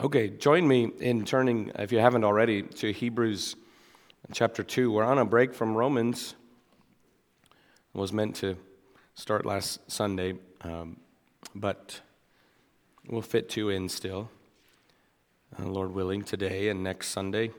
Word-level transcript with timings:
Okay, 0.00 0.30
join 0.30 0.66
me 0.66 0.90
in 0.98 1.24
turning, 1.24 1.70
if 1.78 1.92
you 1.92 1.98
haven't 1.98 2.24
already, 2.24 2.62
to 2.62 2.92
Hebrews 2.92 3.54
chapter 4.32 4.64
2. 4.64 4.90
We're 4.90 5.04
on 5.04 5.18
a 5.18 5.24
break 5.24 5.54
from 5.54 5.76
Romans. 5.76 6.34
It 7.94 7.98
was 7.98 8.12
meant 8.12 8.34
to 8.36 8.56
start 9.14 9.46
last 9.46 9.78
Sunday, 9.88 10.38
um, 10.62 10.96
but 11.54 12.00
we'll 13.06 13.22
fit 13.22 13.48
two 13.48 13.68
in 13.68 13.88
still, 13.88 14.30
uh, 15.60 15.66
Lord 15.66 15.92
willing, 15.94 16.22
today 16.22 16.68
and 16.68 16.82
next 16.82 17.08
Sunday. 17.08 17.50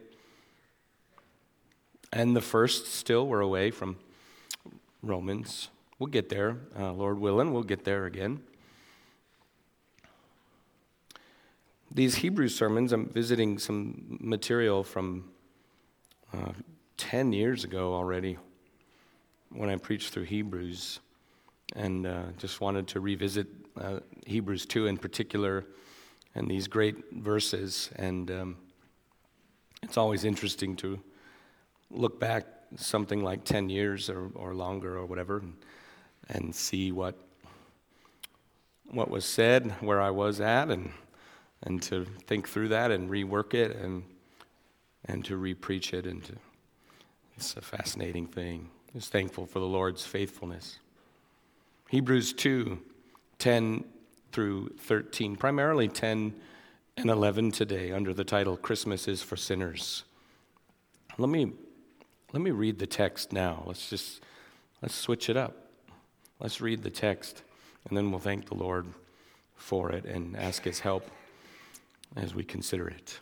And 2.12 2.36
the 2.36 2.42
first, 2.42 2.88
still, 2.88 3.26
we're 3.28 3.42
away 3.42 3.72
from 3.72 3.98
Romans. 5.02 5.70
We'll 5.98 6.08
get 6.08 6.28
there, 6.30 6.58
uh, 6.78 6.92
Lord 6.92 7.20
willing, 7.20 7.54
we'll 7.54 7.64
get 7.64 7.86
there 7.86 8.06
again. 8.06 8.42
These 11.96 12.16
Hebrew 12.16 12.48
sermons, 12.48 12.92
I'm 12.92 13.06
visiting 13.06 13.60
some 13.60 14.18
material 14.20 14.84
from 14.84 15.30
uh, 16.34 16.54
10 16.98 17.34
years 17.34 17.66
ago 17.66 17.94
already 17.94 18.40
when 19.50 19.70
I 19.70 19.76
preached 19.76 20.12
through 20.12 20.24
Hebrews, 20.24 21.02
and 21.76 22.08
uh, 22.08 22.24
just 22.40 22.62
wanted 22.62 22.88
to 22.88 23.00
revisit 23.00 23.46
uh, 23.80 24.00
Hebrews 24.26 24.66
2 24.66 24.88
in 24.88 24.98
particular 24.98 25.66
and 26.34 26.50
these 26.50 26.68
great 26.68 26.96
verses. 27.12 27.92
And 27.98 28.32
um, 28.32 28.58
it's 29.84 29.96
always 29.96 30.26
interesting 30.26 30.76
to 30.78 31.00
look 31.92 32.20
back 32.20 32.48
something 32.76 33.24
like 33.24 33.44
10 33.44 33.70
years 33.70 34.10
or, 34.10 34.32
or 34.34 34.56
longer 34.56 34.98
or 34.98 35.06
whatever 35.06 35.38
and, 35.38 35.54
and 36.30 36.56
see 36.56 36.92
what, 36.92 37.20
what 38.90 39.12
was 39.12 39.26
said, 39.26 39.76
where 39.80 40.02
I 40.02 40.10
was 40.10 40.42
at, 40.42 40.72
and 40.72 40.92
and 41.66 41.82
to 41.84 42.06
think 42.28 42.48
through 42.48 42.70
that 42.70 42.92
and 42.92 43.10
rework 43.10 43.54
it 43.54 43.76
and 43.76 44.04
and 45.06 45.26
to 45.26 45.38
repreach 45.38 45.94
it 45.94 46.06
and 46.06 46.24
to, 46.24 46.34
it's 47.36 47.58
a 47.58 47.62
fascinating 47.62 48.26
thing. 48.26 48.70
Just 48.94 49.12
thankful 49.12 49.46
for 49.46 49.60
the 49.60 49.66
Lord's 49.66 50.06
faithfulness. 50.06 50.80
Hebrews 51.90 52.32
2, 52.34 52.80
10 53.40 53.84
through 54.32 54.70
13, 54.80 55.36
primarily 55.36 55.88
10 55.88 56.34
and 56.98 57.10
11 57.10 57.52
today 57.52 57.92
under 57.92 58.14
the 58.14 58.24
title 58.24 58.56
Christmas 58.56 59.08
is 59.08 59.22
for 59.22 59.36
Sinners. 59.36 60.04
Let 61.18 61.30
me 61.30 61.52
let 62.32 62.42
me 62.42 62.52
read 62.52 62.80
the 62.80 62.88
text 62.88 63.32
now. 63.32 63.64
Let's 63.66 63.90
just 63.90 64.22
let's 64.82 64.96
switch 64.96 65.30
it 65.30 65.38
up. 65.38 65.68
Let's 66.40 66.62
read 66.62 66.84
the 66.84 66.90
text 66.90 67.44
and 67.88 67.98
then 67.98 68.10
we'll 68.10 68.20
thank 68.20 68.48
the 68.48 68.56
Lord 68.56 68.88
for 69.56 69.92
it 69.92 70.06
and 70.06 70.36
ask 70.36 70.64
his 70.64 70.80
help 70.80 71.10
as 72.16 72.36
we 72.36 72.44
consider 72.44 72.88
it. 72.88 73.20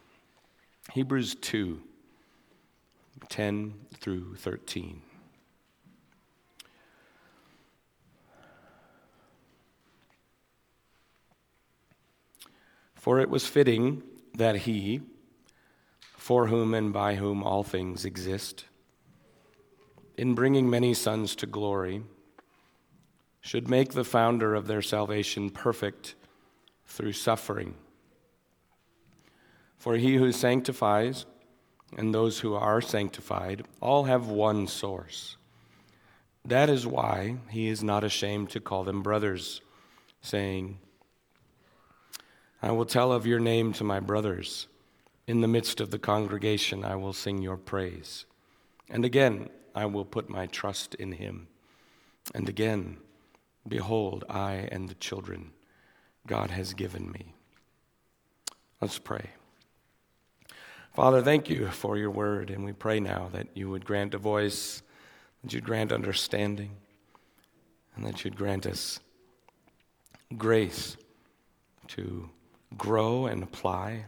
Hebrews 0.93 1.35
2 1.35 1.81
10 3.29 3.73
through 3.99 4.35
13. 4.35 5.01
For 12.95 13.19
it 13.19 13.29
was 13.29 13.47
fitting 13.47 14.03
that 14.35 14.57
he, 14.57 15.01
for 16.17 16.47
whom 16.47 16.73
and 16.73 16.93
by 16.93 17.15
whom 17.15 17.43
all 17.43 17.63
things 17.63 18.05
exist, 18.05 18.65
in 20.17 20.35
bringing 20.35 20.69
many 20.69 20.93
sons 20.93 21.35
to 21.37 21.47
glory, 21.47 22.03
should 23.39 23.67
make 23.67 23.93
the 23.93 24.03
founder 24.03 24.53
of 24.53 24.67
their 24.67 24.83
salvation 24.83 25.49
perfect 25.49 26.13
through 26.85 27.13
suffering. 27.13 27.73
For 29.81 29.95
he 29.95 30.17
who 30.17 30.31
sanctifies 30.31 31.25
and 31.97 32.13
those 32.13 32.41
who 32.41 32.53
are 32.53 32.81
sanctified 32.81 33.65
all 33.81 34.03
have 34.03 34.27
one 34.27 34.67
source. 34.67 35.37
That 36.45 36.69
is 36.69 36.85
why 36.85 37.37
he 37.49 37.67
is 37.67 37.83
not 37.83 38.03
ashamed 38.03 38.51
to 38.51 38.59
call 38.59 38.83
them 38.83 39.01
brothers, 39.01 39.59
saying, 40.21 40.77
I 42.61 42.69
will 42.73 42.85
tell 42.85 43.11
of 43.11 43.25
your 43.25 43.39
name 43.39 43.73
to 43.73 43.83
my 43.83 43.99
brothers. 43.99 44.67
In 45.25 45.41
the 45.41 45.47
midst 45.47 45.81
of 45.81 45.89
the 45.89 45.97
congregation, 45.97 46.85
I 46.85 46.95
will 46.95 47.11
sing 47.11 47.41
your 47.41 47.57
praise. 47.57 48.27
And 48.87 49.03
again, 49.03 49.49
I 49.73 49.87
will 49.87 50.05
put 50.05 50.29
my 50.29 50.45
trust 50.45 50.93
in 50.93 51.13
him. 51.13 51.47
And 52.35 52.47
again, 52.47 52.97
behold, 53.67 54.25
I 54.29 54.69
and 54.71 54.87
the 54.87 54.93
children 54.93 55.53
God 56.27 56.51
has 56.51 56.75
given 56.75 57.11
me. 57.11 57.33
Let's 58.79 58.99
pray. 58.99 59.31
Father, 60.93 61.21
thank 61.21 61.49
you 61.49 61.67
for 61.67 61.95
your 61.95 62.11
word, 62.11 62.49
and 62.49 62.65
we 62.65 62.73
pray 62.73 62.99
now 62.99 63.29
that 63.31 63.47
you 63.53 63.69
would 63.69 63.85
grant 63.85 64.13
a 64.13 64.17
voice, 64.17 64.83
that 65.41 65.53
you'd 65.53 65.63
grant 65.63 65.93
understanding, 65.93 66.71
and 67.95 68.05
that 68.05 68.25
you'd 68.25 68.35
grant 68.35 68.65
us 68.65 68.99
grace 70.37 70.97
to 71.87 72.29
grow 72.77 73.25
and 73.25 73.41
apply 73.41 74.03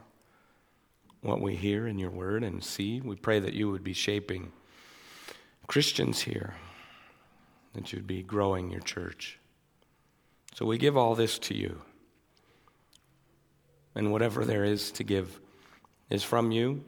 what 1.22 1.40
we 1.40 1.56
hear 1.56 1.88
in 1.88 1.98
your 1.98 2.10
word 2.10 2.44
and 2.44 2.62
see. 2.62 3.00
We 3.00 3.16
pray 3.16 3.40
that 3.40 3.54
you 3.54 3.72
would 3.72 3.84
be 3.84 3.94
shaping 3.94 4.52
Christians 5.68 6.20
here, 6.20 6.56
that 7.74 7.94
you'd 7.94 8.08
be 8.08 8.24
growing 8.24 8.70
your 8.70 8.82
church. 8.82 9.40
So 10.54 10.66
we 10.66 10.78
give 10.78 10.98
all 10.98 11.16
this 11.16 11.40
to 11.40 11.56
you. 11.56 11.82
And 13.96 14.12
whatever 14.12 14.44
there 14.44 14.66
is 14.66 14.92
to 14.92 15.06
give, 15.06 15.40
is 16.14 16.24
from 16.24 16.52
you, 16.52 16.84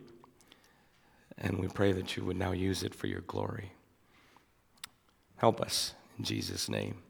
and 1.39 1.57
we 1.57 1.67
pray 1.67 1.91
that 1.91 2.15
you 2.15 2.23
would 2.23 2.37
now 2.37 2.51
use 2.51 2.83
it 2.83 2.93
for 2.93 3.07
your 3.07 3.21
glory. 3.21 3.71
Help 5.37 5.59
us 5.59 5.95
in 6.19 6.23
Jesus' 6.23 6.69
name. 6.69 7.01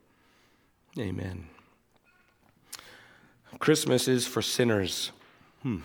Amen. 0.97 1.49
Christmas 3.59 4.07
is 4.07 4.25
for 4.25 4.41
sinners. 4.41 5.11
Hmm. 5.61 5.79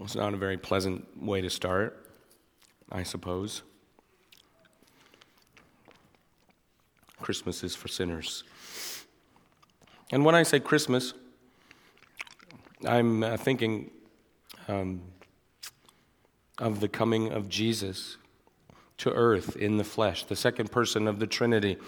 It's 0.00 0.16
not 0.16 0.34
a 0.34 0.36
very 0.36 0.58
pleasant 0.58 1.06
way 1.22 1.40
to 1.42 1.48
start, 1.48 2.10
I 2.90 3.04
suppose. 3.04 3.62
Christmas 7.22 7.64
is 7.64 7.74
for 7.74 7.88
sinners. 7.88 8.44
And 10.10 10.24
when 10.24 10.34
I 10.34 10.42
say 10.42 10.60
Christmas, 10.60 11.14
I'm 12.86 13.22
uh, 13.22 13.36
thinking 13.36 13.90
um, 14.68 15.00
of 16.58 16.80
the 16.80 16.88
coming 16.88 17.32
of 17.32 17.48
Jesus 17.48 18.18
to 18.98 19.12
earth 19.12 19.56
in 19.56 19.78
the 19.78 19.84
flesh, 19.84 20.24
the 20.24 20.36
second 20.36 20.70
person 20.70 21.08
of 21.08 21.18
the 21.18 21.26
Trinity 21.26 21.78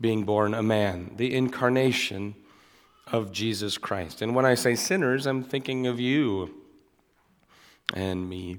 being 0.00 0.24
born 0.24 0.54
a 0.54 0.62
man, 0.62 1.12
the 1.16 1.34
incarnation 1.34 2.34
of 3.10 3.32
Jesus 3.32 3.78
Christ. 3.78 4.22
And 4.22 4.34
when 4.34 4.44
I 4.44 4.54
say 4.54 4.74
sinners, 4.74 5.26
I'm 5.26 5.42
thinking 5.42 5.86
of 5.86 5.98
you 5.98 6.54
and 7.94 8.28
me 8.28 8.58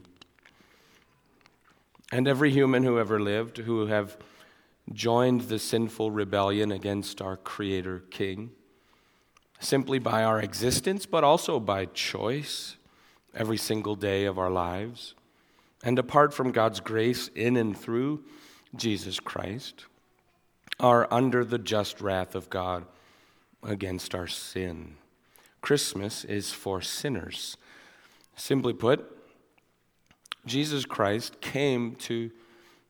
and 2.11 2.27
every 2.27 2.51
human 2.51 2.83
who 2.83 2.99
ever 2.99 3.19
lived 3.19 3.59
who 3.59 3.87
have 3.87 4.17
joined 4.93 5.41
the 5.41 5.59
sinful 5.59 6.11
rebellion 6.11 6.71
against 6.71 7.21
our 7.21 7.37
Creator 7.37 8.03
King 8.09 8.51
simply 9.59 9.99
by 9.99 10.23
our 10.23 10.41
existence, 10.41 11.05
but 11.05 11.23
also 11.23 11.59
by 11.59 11.85
choice 11.85 12.77
every 13.33 13.57
single 13.57 13.95
day 13.95 14.25
of 14.25 14.37
our 14.37 14.49
lives. 14.49 15.13
And 15.83 15.97
apart 15.97 16.33
from 16.33 16.51
God's 16.51 16.79
grace 16.79 17.29
in 17.35 17.55
and 17.55 17.77
through 17.77 18.23
Jesus 18.75 19.19
Christ, 19.19 19.85
are 20.79 21.07
under 21.11 21.45
the 21.45 21.59
just 21.59 22.01
wrath 22.01 22.33
of 22.33 22.49
God 22.49 22.85
against 23.63 24.15
our 24.15 24.27
sin. 24.27 24.95
Christmas 25.61 26.25
is 26.25 26.51
for 26.51 26.81
sinners. 26.81 27.55
Simply 28.35 28.73
put, 28.73 29.05
Jesus 30.45 30.85
Christ 30.85 31.39
came 31.39 31.95
to 31.95 32.31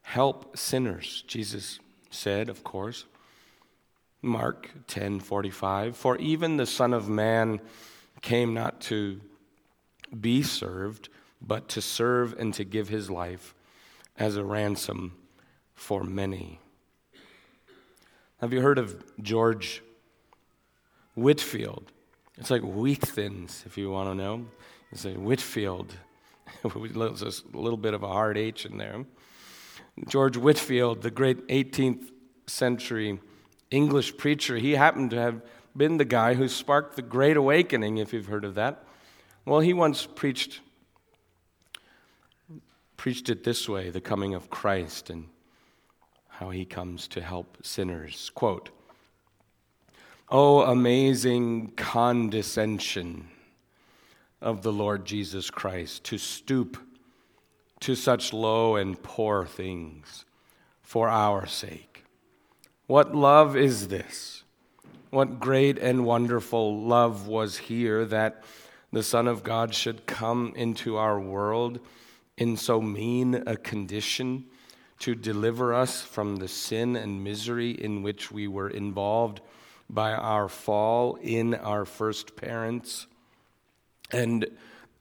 help 0.04 0.58
sinners. 0.58 1.26
Jesus 1.28 1.80
said, 2.12 2.50
of 2.50 2.64
course, 2.64 3.06
Mark 4.22 4.70
10:45, 4.88 5.96
for 5.96 6.16
even 6.18 6.58
the 6.58 6.68
son 6.68 6.94
of 6.94 7.10
man 7.10 7.60
came 8.22 8.54
not 8.54 8.80
to 8.82 9.20
be 10.20 10.44
served, 10.44 11.10
but 11.42 11.68
to 11.70 11.82
serve 11.82 12.38
and 12.38 12.54
to 12.54 12.64
give 12.64 12.90
his 12.90 13.10
life 13.10 13.56
as 14.18 14.36
a 14.36 14.44
ransom 14.44 15.18
for 15.74 16.04
many. 16.04 16.60
Have 18.40 18.54
you 18.54 18.62
heard 18.62 18.78
of 18.78 19.04
George 19.22 19.82
Whitefield? 21.16 21.92
It's 22.38 22.52
like 22.52 22.62
wheat 22.62 23.02
thins, 23.02 23.64
if 23.66 23.78
you 23.78 23.90
want 23.90 24.10
to 24.10 24.16
know. 24.16 24.46
It's 24.92 25.06
a 25.06 25.14
Whitefield. 25.14 25.94
There's 26.64 27.44
a 27.54 27.58
little 27.58 27.78
bit 27.78 27.94
of 27.94 28.04
a 28.04 28.08
hard 28.08 28.38
H 28.38 28.66
in 28.66 28.78
there. 28.78 29.06
George 30.08 30.38
Whitefield, 30.38 31.02
the 31.02 31.12
great 31.12 31.48
18th 31.48 32.12
century 32.48 33.20
English 33.70 34.18
preacher, 34.18 34.58
he 34.58 34.74
happened 34.74 35.12
to 35.12 35.22
have 35.22 35.42
been 35.76 35.98
the 35.98 36.06
guy 36.06 36.34
who 36.34 36.48
sparked 36.48 36.96
the 36.96 37.02
Great 37.02 37.38
Awakening, 37.38 37.98
if 37.98 38.12
you've 38.12 38.26
heard 38.26 38.44
of 38.44 38.56
that. 38.56 38.84
Well, 39.46 39.60
he 39.60 39.74
once 39.74 40.06
preached 40.06 40.62
preached 42.98 43.30
it 43.30 43.44
this 43.44 43.68
way, 43.68 43.90
the 43.90 44.00
coming 44.00 44.36
of 44.36 44.52
Christ 44.52 45.10
and 45.10 45.26
how 46.28 46.52
he 46.52 46.66
comes 46.66 47.08
to 47.08 47.20
help 47.20 47.58
sinners. 47.64 48.30
Quote, 48.36 48.70
Oh, 50.30 50.62
amazing 50.62 51.72
condescension 51.76 53.28
of 54.40 54.62
the 54.62 54.72
Lord 54.72 55.04
Jesus 55.04 55.50
Christ 55.50 56.04
to 56.04 56.20
stoop 56.20 56.78
to 57.82 57.96
such 57.96 58.32
low 58.34 58.76
and 58.76 59.02
poor 59.04 59.46
things 59.46 60.26
for 60.82 61.10
our 61.10 61.46
sake. 61.46 62.04
What 62.88 63.16
love 63.16 63.56
is 63.56 63.88
this? 63.90 64.44
What 65.10 65.40
great 65.40 65.78
and 65.78 66.06
wonderful 66.06 66.82
love 66.82 67.28
was 67.28 67.58
here 67.58 68.06
that 68.06 68.44
the 68.94 69.04
Son 69.04 69.28
of 69.28 69.44
God 69.44 69.74
should 69.74 70.06
come 70.06 70.54
into 70.56 70.98
our 70.98 71.20
world 71.20 71.80
in 72.38 72.56
so 72.58 72.82
mean 72.82 73.36
a 73.46 73.58
condition 73.58 74.46
to 75.00 75.16
deliver 75.16 75.74
us 75.74 76.02
from 76.02 76.38
the 76.38 76.48
sin 76.48 76.96
and 76.96 77.24
misery 77.24 77.72
in 77.72 78.04
which 78.04 78.32
we 78.32 78.48
were 78.48 78.70
involved 78.70 79.42
by 79.90 80.14
our 80.14 80.48
fall 80.48 81.16
in 81.22 81.56
our 81.56 81.86
first 81.86 82.36
parents. 82.36 83.08
And 84.12 84.46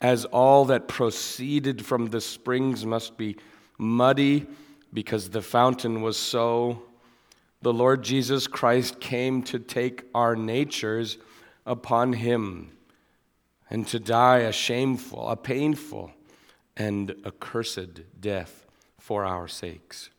as 0.00 0.24
all 0.26 0.64
that 0.66 0.88
proceeded 0.88 1.84
from 1.84 2.06
the 2.06 2.20
springs 2.20 2.86
must 2.86 3.16
be 3.16 3.36
muddy 3.78 4.46
because 4.92 5.30
the 5.30 5.42
fountain 5.42 6.02
was 6.02 6.16
so, 6.16 6.82
the 7.62 7.72
Lord 7.72 8.02
Jesus 8.02 8.46
Christ 8.46 9.00
came 9.00 9.42
to 9.44 9.58
take 9.58 10.04
our 10.14 10.34
natures 10.34 11.18
upon 11.66 12.14
him 12.14 12.72
and 13.68 13.86
to 13.88 14.00
die 14.00 14.38
a 14.38 14.52
shameful, 14.52 15.28
a 15.28 15.36
painful, 15.36 16.10
and 16.76 17.14
accursed 17.24 18.00
death 18.20 18.66
for 18.98 19.24
our 19.24 19.46
sakes. 19.46 20.10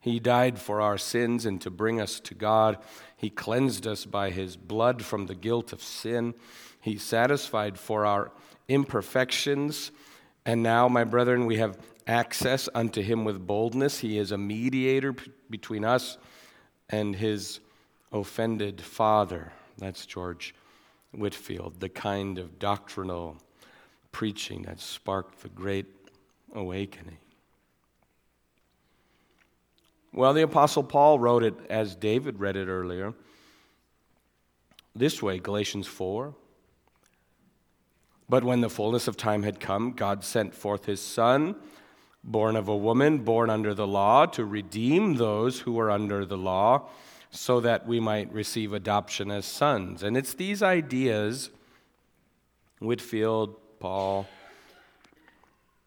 He 0.00 0.20
died 0.20 0.58
for 0.58 0.80
our 0.80 0.96
sins 0.96 1.44
and 1.44 1.60
to 1.60 1.70
bring 1.70 2.00
us 2.00 2.20
to 2.20 2.34
God. 2.34 2.78
He 3.16 3.28
cleansed 3.28 3.86
us 3.86 4.06
by 4.06 4.30
his 4.30 4.56
blood 4.56 5.04
from 5.04 5.26
the 5.26 5.34
guilt 5.34 5.72
of 5.72 5.82
sin. 5.82 6.34
He 6.80 6.96
satisfied 6.96 7.78
for 7.78 8.06
our 8.06 8.30
imperfections. 8.70 9.90
And 10.46 10.62
now, 10.62 10.88
my 10.88 11.04
brethren, 11.04 11.46
we 11.46 11.56
have 11.56 11.78
access 12.06 12.68
unto 12.74 13.02
him 13.02 13.24
with 13.24 13.46
boldness. 13.46 13.98
He 13.98 14.18
is 14.18 14.32
a 14.32 14.38
mediator 14.38 15.14
between 15.50 15.84
us 15.84 16.16
and 16.88 17.14
his 17.14 17.60
offended 18.12 18.80
father. 18.80 19.52
That's 19.78 20.06
George 20.06 20.54
Whitefield, 21.12 21.80
the 21.80 21.88
kind 21.88 22.38
of 22.38 22.58
doctrinal 22.58 23.36
preaching 24.12 24.62
that 24.62 24.80
sparked 24.80 25.42
the 25.42 25.48
great 25.48 25.86
awakening. 26.54 27.18
Well, 30.12 30.32
the 30.32 30.42
Apostle 30.42 30.82
Paul 30.82 31.18
wrote 31.18 31.44
it 31.44 31.54
as 31.68 31.94
David 31.94 32.40
read 32.40 32.56
it 32.56 32.66
earlier 32.66 33.14
this 34.94 35.22
way 35.22 35.38
Galatians 35.38 35.86
4. 35.86 36.34
But 38.30 38.44
when 38.44 38.60
the 38.60 38.70
fullness 38.70 39.08
of 39.08 39.16
time 39.16 39.42
had 39.42 39.58
come, 39.58 39.90
God 39.90 40.22
sent 40.22 40.54
forth 40.54 40.84
his 40.84 41.00
Son, 41.00 41.56
born 42.22 42.54
of 42.54 42.68
a 42.68 42.76
woman, 42.76 43.18
born 43.18 43.50
under 43.50 43.74
the 43.74 43.88
law, 43.88 44.24
to 44.26 44.44
redeem 44.44 45.16
those 45.16 45.58
who 45.58 45.72
were 45.72 45.90
under 45.90 46.24
the 46.24 46.36
law, 46.36 46.88
so 47.32 47.58
that 47.58 47.88
we 47.88 47.98
might 47.98 48.32
receive 48.32 48.72
adoption 48.72 49.32
as 49.32 49.44
sons. 49.44 50.04
And 50.04 50.16
it's 50.16 50.34
these 50.34 50.62
ideas, 50.62 51.50
Whitefield, 52.78 53.56
Paul, 53.80 54.28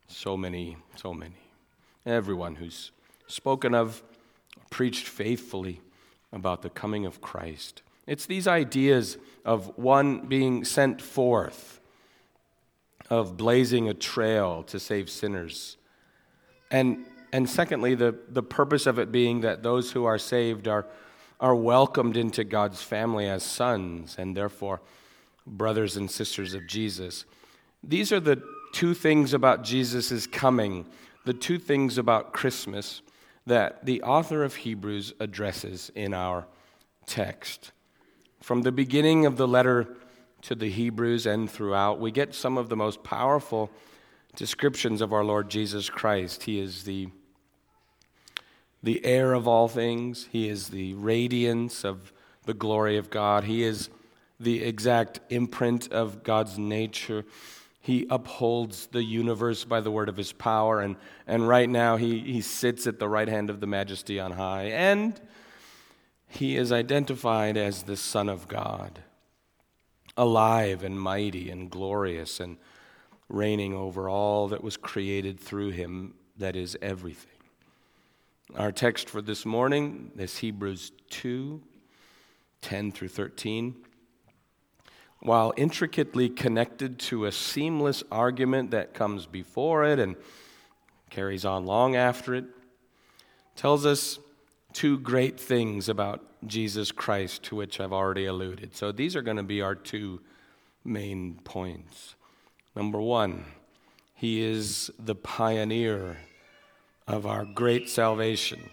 so 0.10 0.36
many, 0.36 0.76
so 0.98 1.14
many, 1.14 1.38
everyone 2.06 2.56
who's 2.56 2.92
spoken 3.26 3.74
of, 3.74 4.04
preached 4.70 5.08
faithfully 5.08 5.80
about 6.34 6.62
the 6.62 6.70
coming 6.70 7.06
of 7.06 7.22
Christ. 7.22 7.84
It's 8.06 8.26
these 8.26 8.48
ideas 8.48 9.18
of 9.46 9.78
one 9.78 10.28
being 10.28 10.66
sent 10.66 11.02
forth, 11.02 11.80
of 13.14 13.38
blazing 13.38 13.88
a 13.88 13.94
trail 13.94 14.64
to 14.64 14.80
save 14.80 15.08
sinners. 15.08 15.78
And, 16.72 17.06
and 17.32 17.48
secondly, 17.48 17.94
the, 17.94 18.16
the 18.28 18.42
purpose 18.42 18.88
of 18.88 18.98
it 18.98 19.12
being 19.12 19.42
that 19.42 19.62
those 19.62 19.92
who 19.92 20.06
are 20.06 20.18
saved 20.18 20.68
are, 20.68 20.88
are 21.40 21.54
welcomed 21.54 22.18
into 22.18 22.44
God's 22.44 22.82
family 22.82 23.28
as 23.28 23.44
sons 23.44 24.16
and 24.18 24.36
therefore 24.36 24.82
brothers 25.46 25.96
and 25.96 26.10
sisters 26.10 26.56
of 26.56 26.66
Jesus. 26.68 27.26
These 27.84 28.12
are 28.12 28.20
the 28.20 28.42
two 28.74 28.96
things 28.96 29.34
about 29.34 29.64
Jesus' 29.64 30.26
coming, 30.26 30.88
the 31.26 31.34
two 31.34 31.60
things 31.60 32.00
about 32.00 32.34
Christmas 32.34 33.04
that 33.46 33.86
the 33.86 34.02
author 34.02 34.44
of 34.44 34.56
Hebrews 34.56 35.14
addresses 35.20 35.92
in 35.94 36.16
our 36.16 36.48
text. 37.06 37.74
From 38.42 38.64
the 38.64 38.72
beginning 38.72 39.28
of 39.28 39.38
the 39.38 39.48
letter 39.48 39.98
to 40.44 40.56
the 40.56 40.70
Hebrews 40.70 41.26
and 41.26 41.50
throughout, 41.50 42.00
we 42.00 42.12
get 42.12 42.34
some 42.34 42.58
of 42.58 42.70
the 42.70 42.76
most 42.76 43.04
powerful 43.04 43.70
descriptions 44.36 45.02
of 45.02 45.14
our 45.14 45.24
Lord 45.24 45.50
Jesus 45.50 45.90
Christ. 45.90 46.44
He 46.44 46.60
is 46.60 46.84
the, 46.84 47.10
the 48.82 49.04
heir 49.06 49.34
of 49.34 49.48
all 49.48 49.68
things, 49.68 50.28
He 50.32 50.50
is 50.50 50.70
the 50.70 50.94
radiance 50.94 51.84
of 51.84 52.14
the 52.46 52.54
glory 52.54 52.98
of 52.98 53.10
God, 53.10 53.46
He 53.46 53.64
is 53.64 53.90
the 54.40 54.64
exact 54.64 55.20
imprint 55.30 55.92
of 55.92 56.24
God's 56.24 56.58
nature. 56.58 57.26
He 57.80 58.08
upholds 58.10 58.88
the 58.88 59.04
universe 59.04 59.66
by 59.66 59.82
the 59.82 59.92
word 59.92 60.08
of 60.08 60.16
his 60.16 60.32
power, 60.32 60.80
and, 60.80 60.96
and 61.28 61.46
right 61.46 61.70
now 61.70 61.98
he, 61.98 62.20
he 62.20 62.40
sits 62.40 62.88
at 62.88 62.98
the 62.98 63.10
right 63.10 63.28
hand 63.28 63.50
of 63.50 63.60
the 63.60 63.68
majesty 63.68 64.22
on 64.22 64.32
high. 64.32 64.68
And 64.68 65.20
he 66.30 66.56
is 66.56 66.72
identified 66.72 67.58
as 67.58 67.84
the 67.84 67.98
Son 67.98 68.30
of 68.30 68.48
God, 68.48 69.04
alive 70.18 70.84
and 70.84 71.00
mighty 71.00 71.50
and 71.50 71.70
glorious 71.70 72.40
and 72.40 72.58
reigning 73.30 73.74
over 73.74 74.10
all 74.10 74.48
that 74.50 74.64
was 74.64 74.78
created 74.78 75.40
through 75.40 75.70
him, 75.72 76.14
that 76.38 76.56
is 76.56 76.78
everything. 76.82 77.30
Our 78.56 78.72
text 78.72 79.10
for 79.10 79.22
this 79.22 79.46
morning 79.46 80.12
is 80.18 80.38
Hebrews 80.38 80.92
2 81.10 81.62
10 82.62 82.92
through 82.94 83.10
13 83.10 83.76
while 85.24 85.54
intricately 85.56 86.28
connected 86.28 87.00
to 87.00 87.26
a 87.26 87.32
seamless 87.32 88.04
argument 88.12 88.72
that 88.72 88.94
comes 88.94 89.26
before 89.26 89.86
it 89.86 89.98
and 89.98 90.18
carries 91.10 91.46
on 91.46 91.66
long 91.66 91.96
after 91.96 92.36
it, 92.36 92.44
tells 93.56 93.86
us 93.86 94.20
two 94.74 95.00
great 95.00 95.40
things 95.40 95.88
about 95.88 96.22
Jesus 96.48 96.92
Christ, 96.92 97.44
to 97.44 97.56
which 97.56 97.80
I've 97.80 97.94
already 97.94 98.26
alluded. 98.26 98.76
So 98.76 98.92
these 98.92 99.16
are 99.16 99.22
going 99.22 99.38
to 99.38 99.44
be 99.44 99.62
our 99.62 99.76
two 99.76 100.22
main 100.84 101.40
points. 101.44 102.16
Number 102.76 103.00
one, 103.00 103.46
he 104.16 104.42
is 104.42 104.92
the 105.00 105.16
pioneer 105.16 106.18
of 107.08 107.26
our 107.26 107.46
great 107.46 107.90
salvation. 107.90 108.70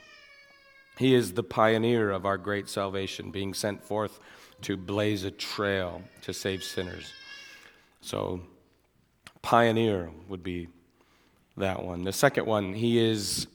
He 0.99 1.15
is 1.15 1.33
the 1.33 1.43
pioneer 1.43 2.11
of 2.11 2.27
our 2.27 2.39
great 2.39 2.69
salvation, 2.69 3.31
being 3.31 3.55
sent 3.55 3.83
forth 3.83 4.21
to 4.63 4.77
blaze 4.77 5.25
a 5.25 5.31
trail 5.31 6.03
to 6.23 6.33
save 6.33 6.63
sinners. 6.63 7.13
So, 8.01 8.41
pioneer 9.43 10.11
would 10.29 10.43
be 10.43 10.69
that 11.57 11.83
one. 11.83 12.05
The 12.05 12.13
second 12.13 12.47
one, 12.47 12.75
he 12.75 12.99
is 12.99 13.47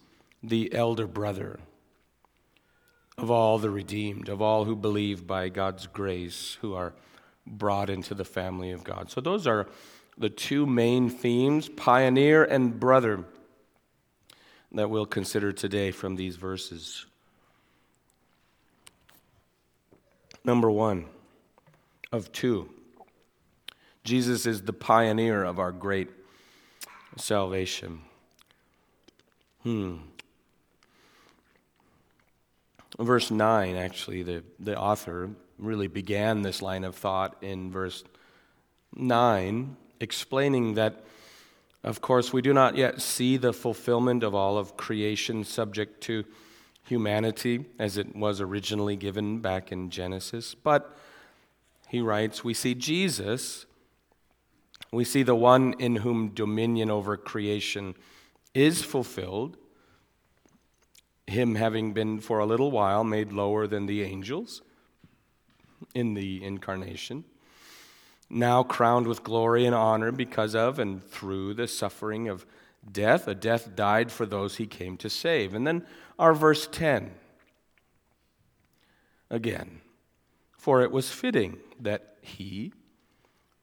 the 0.42 0.74
elder 0.74 1.08
brother 1.08 1.60
of 3.18 3.32
all 3.32 3.58
the 3.58 3.70
redeemed, 3.70 4.30
of 4.30 4.42
all 4.42 4.66
who 4.66 4.76
believe 4.76 5.26
by 5.26 5.50
God's 5.50 5.88
grace, 5.88 6.58
who 6.62 6.74
are 6.74 6.94
brought 7.48 7.90
into 7.90 8.14
the 8.14 8.26
family 8.26 8.72
of 8.72 8.84
God. 8.84 9.10
So, 9.10 9.22
those 9.22 9.48
are 9.48 9.68
the 10.18 10.30
two 10.30 10.66
main 10.66 11.10
themes 11.10 11.70
pioneer 11.70 12.44
and 12.44 12.80
brother 12.80 13.26
that 14.72 14.90
we'll 14.90 15.06
consider 15.06 15.54
today 15.54 15.92
from 15.92 16.16
these 16.16 16.36
verses. 16.36 17.06
Number 20.44 20.70
one 20.70 21.06
of 22.12 22.32
two. 22.32 22.70
Jesus 24.04 24.46
is 24.46 24.62
the 24.62 24.74
pioneer 24.74 25.44
of 25.44 25.60
our 25.60 25.72
great 25.72 26.10
salvation. 27.18 28.02
Hmm. 29.64 29.98
Verse 33.00 33.30
9, 33.30 33.76
actually, 33.76 34.24
the, 34.24 34.44
the 34.60 34.78
author 34.78 35.30
really 35.58 35.88
began 35.88 36.42
this 36.42 36.62
line 36.62 36.84
of 36.84 36.96
thought 36.96 37.36
in 37.42 37.72
verse 37.72 38.04
9, 38.96 39.76
explaining 40.00 40.76
that 40.76 41.04
Of 41.84 42.02
course, 42.02 42.34
we 42.34 42.42
do 42.42 42.52
not 42.52 42.76
yet 42.76 43.00
see 43.00 43.38
the 43.38 43.54
fulfillment 43.54 44.24
of 44.24 44.34
all 44.34 44.58
of 44.58 44.76
creation 44.76 45.44
subject 45.44 46.02
to 46.02 46.26
humanity 46.84 47.66
as 47.78 47.98
it 47.98 48.16
was 48.16 48.42
originally 48.42 48.96
given 48.96 49.40
back 49.40 49.72
in 49.72 49.90
Genesis. 49.90 50.56
But 50.56 50.98
he 51.90 52.02
writes, 52.02 52.44
we 52.44 52.54
see 52.54 52.74
Jesus, 52.74 53.66
we 54.92 55.04
see 55.04 55.22
the 55.22 55.36
one 55.36 55.76
in 55.78 55.98
whom 55.98 56.30
dominion 56.30 56.90
over 56.90 57.18
creation 57.18 57.96
is 58.54 58.82
fulfilled, 58.82 59.58
him 61.28 61.56
having 61.56 61.94
been 61.94 62.20
for 62.20 62.40
a 62.40 62.46
little 62.46 62.72
while 62.72 63.04
made 63.04 63.32
lower 63.32 63.68
than 63.68 63.86
the 63.86 64.04
angels 64.04 64.62
in 65.94 66.14
the 66.14 66.44
incarnation 66.44 67.24
now 68.30 68.64
crowned 68.64 69.08
with 69.08 69.24
glory 69.24 69.66
and 69.66 69.76
honor 69.76 70.12
because 70.12 70.56
of 70.56 70.80
and 70.80 71.04
through 71.04 71.54
the 71.54 71.68
suffering 71.68 72.28
of 72.28 72.46
death. 72.90 73.28
A 73.28 73.36
death 73.36 73.76
died 73.76 74.12
for 74.12 74.26
those 74.26 74.56
he 74.56 74.66
came 74.66 74.98
to 74.98 75.10
save. 75.10 75.54
And 75.54 75.66
then 75.66 75.86
our 76.18 76.34
verse 76.34 76.68
10 76.68 77.12
again. 79.30 79.82
For 80.58 80.82
it 80.82 80.92
was 80.92 81.12
fitting 81.12 81.58
that 81.80 82.18
he, 82.22 82.74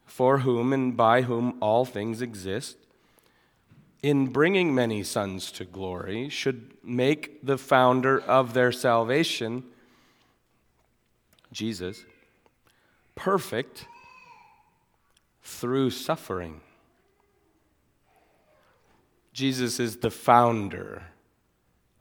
for 0.07 0.38
whom 0.38 0.73
and 0.73 0.97
by 0.97 1.23
whom 1.23 1.59
all 1.61 1.85
things 1.85 2.23
exist, 2.23 2.76
in 4.02 4.26
bringing 4.26 4.75
many 4.75 5.02
sons 5.04 5.52
to 5.52 5.64
glory, 5.64 6.28
should 6.28 6.73
make 6.82 7.44
the 7.47 7.56
founder 7.56 8.21
of 8.21 8.52
their 8.52 8.73
salvation, 8.73 9.62
Jesus, 11.52 12.04
perfect 13.14 13.87
through 15.42 15.90
suffering. 15.90 16.61
Jesus 19.32 19.78
is 19.78 19.99
the 19.99 20.11
founder 20.11 21.04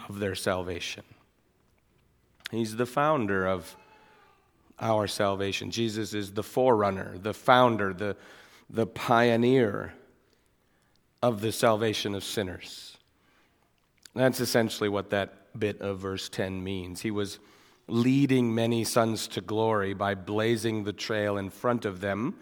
of 0.09 0.19
their 0.19 0.35
salvation. 0.35 1.03
He's 2.49 2.75
the 2.75 2.85
founder 2.85 3.45
of 3.45 3.77
our 4.79 5.07
salvation. 5.07 5.69
Jesus 5.69 6.13
is 6.13 6.33
the 6.33 6.43
forerunner, 6.43 7.17
the 7.19 7.33
founder, 7.33 7.93
the, 7.93 8.17
the 8.69 8.87
pioneer 8.87 9.93
of 11.21 11.41
the 11.41 11.51
salvation 11.51 12.15
of 12.15 12.23
sinners. 12.23 12.97
That's 14.13 14.39
essentially 14.39 14.89
what 14.89 15.09
that 15.11 15.57
bit 15.57 15.81
of 15.81 15.99
verse 15.99 16.29
10 16.29 16.63
means. 16.63 17.01
He 17.01 17.11
was 17.11 17.39
leading 17.87 18.53
many 18.55 18.83
sons 18.83 19.27
to 19.27 19.41
glory 19.41 19.93
by 19.93 20.15
blazing 20.15 20.83
the 20.83 20.93
trail 20.93 21.37
in 21.37 21.49
front 21.49 21.85
of 21.85 22.01
them 22.01 22.35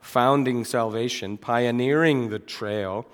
founding 0.00 0.64
salvation, 0.64 1.38
pioneering 1.38 2.28
the 2.28 2.38
trail, 2.38 3.06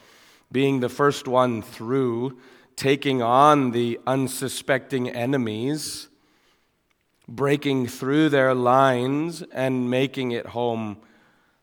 being 0.50 0.80
the 0.80 0.88
first 0.88 1.28
one 1.28 1.60
through, 1.60 2.38
taking 2.76 3.20
on 3.20 3.72
the 3.72 4.00
unsuspecting 4.06 5.08
enemies, 5.10 6.08
breaking 7.28 7.86
through 7.86 8.30
their 8.30 8.54
lines, 8.54 9.42
and 9.52 9.90
making 9.90 10.30
it 10.30 10.46
home 10.46 10.96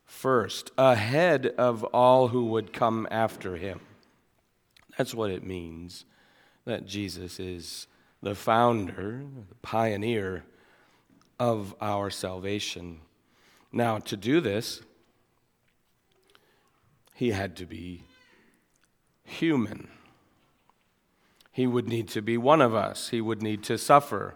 first, 0.06 0.72
ahead 0.78 1.48
of 1.58 1.84
all 1.86 2.30
who 2.30 2.46
would 2.46 2.74
come 2.74 3.08
after 3.12 3.58
him. 3.58 3.80
That's 4.98 5.14
what 5.14 5.32
it 5.32 5.44
means 5.44 6.06
that 6.66 6.86
Jesus 6.86 7.40
is 7.40 7.88
the 8.22 8.36
founder, 8.36 9.24
the 9.50 9.56
pioneer 9.62 10.46
of 11.40 11.76
our 11.82 12.10
salvation. 12.10 13.02
Now, 13.72 14.00
to 14.00 14.18
do 14.18 14.40
this, 14.40 14.82
he 17.14 17.32
had 17.32 17.56
to 17.58 17.66
be 17.66 18.04
human. 19.24 19.90
He 21.52 21.68
would 21.68 21.88
need 21.88 22.08
to 22.10 22.22
be 22.22 22.38
one 22.38 22.62
of 22.62 22.74
us. 22.74 23.10
He 23.10 23.22
would 23.22 23.42
need 23.42 23.64
to 23.64 23.78
suffer 23.78 24.36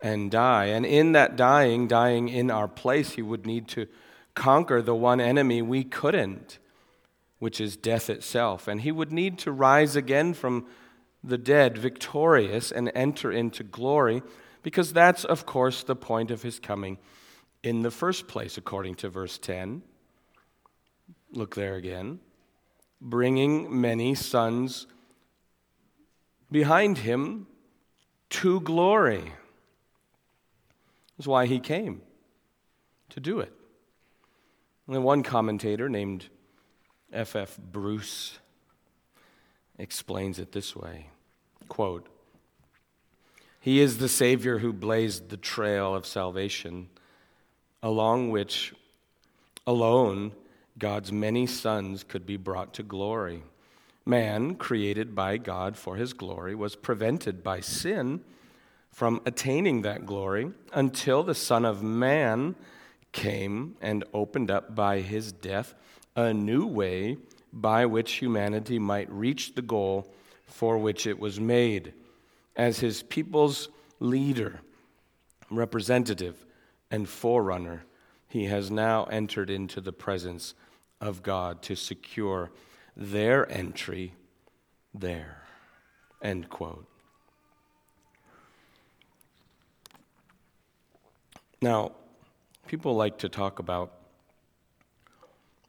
and 0.00 0.30
die. 0.30 0.66
And 0.66 0.84
in 0.84 1.12
that 1.12 1.36
dying, 1.36 1.86
dying 1.86 2.28
in 2.28 2.50
our 2.50 2.68
place, 2.68 3.12
he 3.12 3.22
would 3.22 3.46
need 3.46 3.68
to 3.68 3.86
conquer 4.34 4.82
the 4.82 4.94
one 4.94 5.20
enemy 5.20 5.62
we 5.62 5.84
couldn't, 5.84 6.58
which 7.38 7.60
is 7.60 7.76
death 7.76 8.08
itself. 8.08 8.68
And 8.68 8.80
he 8.80 8.92
would 8.92 9.12
need 9.12 9.38
to 9.40 9.52
rise 9.52 9.96
again 9.96 10.34
from 10.34 10.66
the 11.24 11.38
dead, 11.38 11.78
victorious, 11.78 12.72
and 12.72 12.90
enter 12.94 13.30
into 13.30 13.62
glory, 13.62 14.22
because 14.62 14.92
that's, 14.92 15.24
of 15.24 15.46
course, 15.46 15.82
the 15.82 15.96
point 15.96 16.30
of 16.30 16.42
his 16.42 16.58
coming 16.58 16.98
in 17.62 17.82
the 17.82 17.90
first 17.90 18.26
place, 18.26 18.58
according 18.58 18.96
to 18.96 19.08
verse 19.08 19.38
10. 19.38 19.82
Look 21.30 21.54
there 21.54 21.76
again. 21.76 22.20
Bringing 23.00 23.80
many 23.80 24.14
sons 24.14 24.86
behind 26.50 26.98
him 26.98 27.46
to 28.30 28.60
glory. 28.60 29.32
That's 31.16 31.26
why 31.26 31.46
he 31.46 31.60
came, 31.60 32.02
to 33.10 33.20
do 33.20 33.40
it. 33.40 33.52
And 34.88 35.04
one 35.04 35.22
commentator 35.22 35.88
named 35.88 36.28
F. 37.12 37.36
F. 37.36 37.58
Bruce 37.58 38.38
explains 39.78 40.38
it 40.38 40.52
this 40.52 40.74
way 40.74 41.06
quote, 41.68 42.08
He 43.60 43.80
is 43.80 43.98
the 43.98 44.08
Savior 44.08 44.58
who 44.58 44.72
blazed 44.72 45.28
the 45.28 45.36
trail 45.36 45.94
of 45.94 46.06
salvation, 46.06 46.88
along 47.82 48.30
which 48.30 48.74
alone 49.66 50.32
God's 50.78 51.12
many 51.12 51.46
sons 51.46 52.02
could 52.04 52.26
be 52.26 52.36
brought 52.36 52.74
to 52.74 52.82
glory. 52.82 53.42
Man, 54.04 54.56
created 54.56 55.14
by 55.14 55.36
God 55.36 55.76
for 55.76 55.96
his 55.96 56.12
glory, 56.12 56.56
was 56.56 56.74
prevented 56.74 57.44
by 57.44 57.60
sin 57.60 58.20
from 58.90 59.20
attaining 59.24 59.82
that 59.82 60.06
glory 60.06 60.50
until 60.72 61.22
the 61.22 61.34
Son 61.34 61.64
of 61.64 61.82
Man 61.82 62.56
came 63.12 63.76
and 63.80 64.04
opened 64.12 64.50
up 64.50 64.74
by 64.74 65.00
his 65.00 65.32
death 65.32 65.74
a 66.16 66.32
new 66.32 66.66
way 66.66 67.16
by 67.52 67.86
which 67.86 68.12
humanity 68.12 68.78
might 68.78 69.10
reach 69.10 69.54
the 69.54 69.62
goal 69.62 70.12
for 70.46 70.78
which 70.78 71.06
it 71.06 71.18
was 71.18 71.38
made. 71.38 71.92
As 72.56 72.80
his 72.80 73.02
people's 73.02 73.68
leader, 74.00 74.60
representative, 75.50 76.44
and 76.90 77.08
forerunner, 77.08 77.84
he 78.28 78.46
has 78.46 78.70
now 78.70 79.04
entered 79.04 79.50
into 79.50 79.80
the 79.80 79.92
presence 79.92 80.54
of 81.00 81.22
God 81.22 81.62
to 81.62 81.74
secure 81.76 82.50
their 82.96 83.50
entry 83.50 84.14
there. 84.94 85.42
End 86.22 86.48
quote. 86.48 86.86
Now, 91.60 91.92
people 92.72 92.94
like 92.94 93.18
to 93.18 93.28
talk 93.28 93.58
about, 93.58 93.92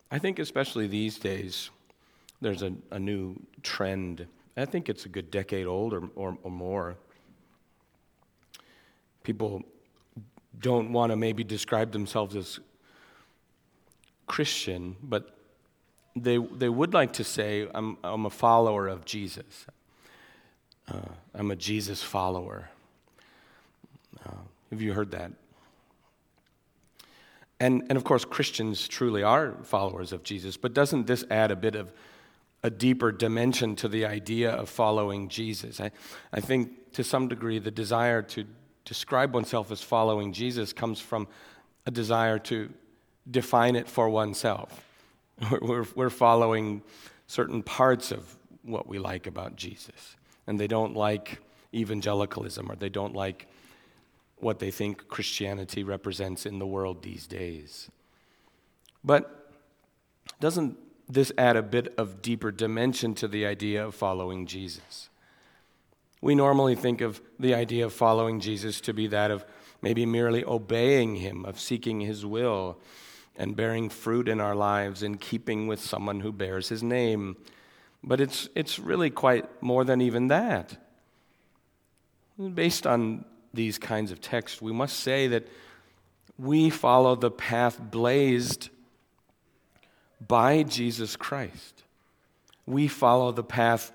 I 0.10 0.20
think, 0.20 0.40
especially 0.40 0.88
these 0.88 1.18
days, 1.18 1.70
there's 2.40 2.62
a, 2.62 2.72
a 2.92 2.98
new 2.98 3.36
trend. 3.62 4.26
I 4.56 4.64
think 4.64 4.88
it's 4.88 5.06
a 5.06 5.10
good 5.10 5.30
decade 5.30 5.68
old 5.68 5.94
or, 5.94 6.04
or, 6.16 6.38
or 6.44 6.50
more. 6.50 6.96
People 9.22 9.64
don't 10.58 10.94
want 10.94 11.12
to 11.12 11.18
maybe 11.18 11.44
describe 11.44 11.92
themselves 11.92 12.38
as 12.38 12.62
Christian, 14.26 14.96
but 15.04 15.36
they, 16.16 16.38
they 16.38 16.70
would 16.70 16.94
like 16.94 17.12
to 17.14 17.26
say, 17.26 17.68
I'm, 17.76 17.98
I'm 18.02 18.26
a 18.26 18.30
follower 18.30 18.88
of 18.88 19.04
Jesus. 19.04 19.66
Uh, 20.88 21.00
I'm 21.36 21.52
a 21.52 21.58
Jesus 21.58 22.02
follower. 22.02 22.70
Uh, 24.26 24.38
have 24.70 24.82
you 24.82 24.94
heard 24.94 25.12
that? 25.12 25.34
And, 27.60 27.84
and 27.90 27.98
of 27.98 28.04
course, 28.04 28.26
Christians 28.26 28.88
truly 28.88 29.24
are 29.24 29.56
followers 29.64 30.12
of 30.12 30.24
Jesus, 30.24 30.58
but 30.58 30.74
doesn't 30.74 31.08
this 31.08 31.24
add 31.30 31.52
a 31.52 31.56
bit 31.56 31.76
of 31.76 31.92
a 32.64 32.70
deeper 32.70 33.12
dimension 33.12 33.76
to 33.78 33.88
the 33.88 34.06
idea 34.06 34.52
of 34.52 34.70
following 34.70 35.30
Jesus? 35.30 35.80
I, 35.80 35.92
I 36.32 36.40
think 36.40 36.94
to 36.94 37.04
some 37.04 37.28
degree 37.28 37.60
the 37.60 37.72
desire 37.72 38.22
to 38.22 38.46
describe 38.86 39.34
oneself 39.34 39.72
as 39.72 39.82
following 39.82 40.34
Jesus 40.34 40.74
comes 40.74 41.00
from 41.00 41.28
a 41.86 41.92
desire 41.92 42.40
to 42.40 42.70
define 43.30 43.76
it 43.76 43.88
for 43.88 44.10
oneself. 44.10 44.86
We're, 45.62 45.86
we're 45.96 46.10
following 46.12 46.84
certain 47.28 47.64
parts 47.64 48.12
of 48.12 48.36
what 48.62 48.88
we 48.88 49.00
like 49.00 49.26
about 49.26 49.56
Jesus, 49.56 50.16
and 50.46 50.60
they 50.60 50.68
don't 50.68 50.96
like 50.96 51.40
evangelicalism 51.74 52.72
or 52.72 52.76
they 52.76 52.90
don't 52.90 53.16
like 53.16 53.48
what 54.44 54.60
they 54.60 54.72
think 54.72 55.08
Christianity 55.08 55.84
represents 55.84 56.46
in 56.46 56.60
the 56.60 56.68
world 56.68 57.02
these 57.02 57.26
days. 57.26 57.90
But 59.04 59.52
doesn't 60.40 60.78
this 61.10 61.32
add 61.38 61.56
a 61.56 61.62
bit 61.62 61.94
of 61.98 62.22
deeper 62.22 62.52
dimension 62.52 63.14
to 63.16 63.28
the 63.28 63.46
idea 63.46 63.86
of 63.86 63.96
following 63.96 64.46
Jesus? 64.46 65.10
We 66.22 66.36
normally 66.36 66.76
think 66.76 67.02
of 67.02 67.22
the 67.40 67.54
idea 67.54 67.86
of 67.86 67.94
following 67.94 68.40
Jesus 68.40 68.80
to 68.82 68.94
be 68.94 69.08
that 69.08 69.32
of 69.32 69.46
maybe 69.82 70.06
merely 70.06 70.46
obeying 70.46 71.16
him, 71.16 71.44
of 71.46 71.60
seeking 71.60 72.00
his 72.00 72.26
will, 72.26 72.78
and 73.36 73.56
bearing 73.56 73.90
fruit 73.90 74.30
in 74.30 74.40
our 74.40 74.56
lives 74.56 75.04
in 75.04 75.18
keeping 75.18 75.68
with 75.68 75.82
someone 75.82 76.22
who 76.22 76.32
bears 76.32 76.70
his 76.70 76.82
name. 76.82 77.36
But 78.04 78.22
it's, 78.22 78.48
it's 78.56 78.80
really 78.80 79.10
quite 79.10 79.62
more 79.62 79.84
than 79.84 80.00
even 80.02 80.28
that. 80.28 80.78
Based 82.54 82.88
on 82.88 83.26
these 83.54 83.78
kinds 83.78 84.12
of 84.12 84.20
texts, 84.20 84.62
we 84.62 84.74
must 84.74 85.00
say 85.00 85.28
that 85.28 85.48
we 86.38 86.70
follow 86.70 87.16
the 87.16 87.32
path 87.32 87.80
blazed 87.80 88.70
by 90.28 90.64
Jesus 90.64 91.16
Christ. 91.16 91.84
We 92.66 92.88
follow 92.88 93.32
the 93.32 93.44
path 93.44 93.92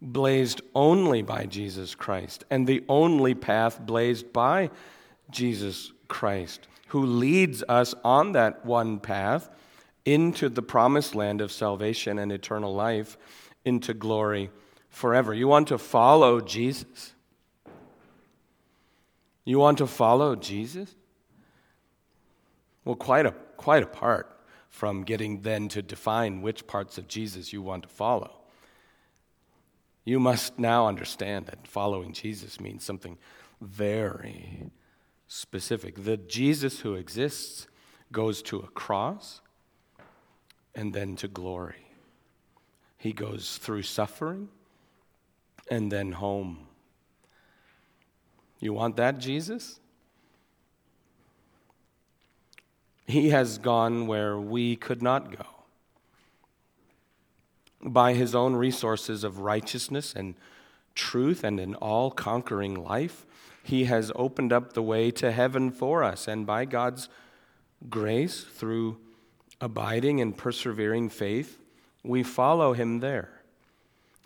blazed 0.00 0.62
only 0.74 1.22
by 1.22 1.46
Jesus 1.46 1.94
Christ 1.94 2.44
and 2.50 2.66
the 2.66 2.84
only 2.88 3.34
path 3.34 3.80
blazed 3.80 4.32
by 4.32 4.70
Jesus 5.30 5.92
Christ, 6.08 6.68
who 6.88 7.04
leads 7.04 7.62
us 7.68 7.94
on 8.04 8.32
that 8.32 8.64
one 8.64 8.98
path 8.98 9.48
into 10.04 10.48
the 10.48 10.62
promised 10.62 11.14
land 11.14 11.40
of 11.40 11.52
salvation 11.52 12.18
and 12.18 12.32
eternal 12.32 12.74
life, 12.74 13.18
into 13.64 13.92
glory 13.94 14.50
forever. 14.88 15.34
You 15.34 15.48
want 15.48 15.68
to 15.68 15.78
follow 15.78 16.40
Jesus? 16.40 17.14
You 19.44 19.58
want 19.58 19.78
to 19.78 19.86
follow 19.86 20.36
Jesus? 20.36 20.94
Well, 22.84 22.96
quite, 22.96 23.26
a, 23.26 23.32
quite 23.56 23.82
apart 23.82 24.40
from 24.68 25.02
getting 25.02 25.42
then 25.42 25.68
to 25.68 25.82
define 25.82 26.42
which 26.42 26.66
parts 26.66 26.98
of 26.98 27.08
Jesus 27.08 27.52
you 27.52 27.62
want 27.62 27.82
to 27.82 27.88
follow. 27.88 28.40
You 30.04 30.18
must 30.18 30.58
now 30.58 30.86
understand 30.86 31.46
that 31.46 31.66
following 31.66 32.12
Jesus 32.12 32.60
means 32.60 32.84
something 32.84 33.18
very 33.60 34.70
specific. 35.28 36.04
The 36.04 36.16
Jesus 36.16 36.80
who 36.80 36.94
exists 36.94 37.68
goes 38.10 38.42
to 38.42 38.58
a 38.58 38.68
cross 38.68 39.40
and 40.74 40.92
then 40.92 41.16
to 41.16 41.28
glory. 41.28 41.86
He 42.96 43.12
goes 43.12 43.58
through 43.58 43.82
suffering 43.82 44.48
and 45.70 45.90
then 45.90 46.12
home. 46.12 46.66
You 48.60 48.74
want 48.74 48.96
that 48.96 49.18
Jesus? 49.18 49.80
He 53.06 53.30
has 53.30 53.58
gone 53.58 54.06
where 54.06 54.38
we 54.38 54.76
could 54.76 55.02
not 55.02 55.36
go. 55.36 55.46
By 57.82 58.12
his 58.12 58.34
own 58.34 58.54
resources 58.54 59.24
of 59.24 59.40
righteousness 59.40 60.14
and 60.14 60.34
truth 60.94 61.42
and 61.42 61.58
an 61.58 61.74
all 61.76 62.10
conquering 62.10 62.74
life, 62.74 63.24
he 63.62 63.84
has 63.84 64.12
opened 64.14 64.52
up 64.52 64.74
the 64.74 64.82
way 64.82 65.10
to 65.12 65.32
heaven 65.32 65.70
for 65.70 66.04
us. 66.04 66.28
And 66.28 66.46
by 66.46 66.66
God's 66.66 67.08
grace, 67.88 68.44
through 68.44 68.98
abiding 69.60 70.20
and 70.20 70.36
persevering 70.36 71.08
faith, 71.08 71.58
we 72.04 72.22
follow 72.22 72.74
him 72.74 73.00
there. 73.00 73.30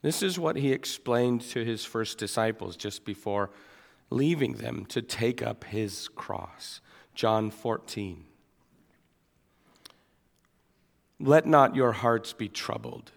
This 0.02 0.22
is 0.22 0.38
what 0.38 0.56
he 0.56 0.72
explained 0.72 1.40
to 1.42 1.64
his 1.64 1.84
first 1.84 2.18
disciples 2.18 2.76
just 2.76 3.04
before 3.04 3.50
leaving 4.14 4.54
them 4.54 4.86
to 4.86 5.02
take 5.02 5.42
up 5.42 5.64
his 5.64 6.08
cross. 6.08 6.80
John 7.14 7.50
14. 7.50 8.24
Let 11.20 11.46
not 11.46 11.74
your 11.74 11.92
hearts 11.92 12.32
be 12.32 12.48
troubled. 12.48 13.12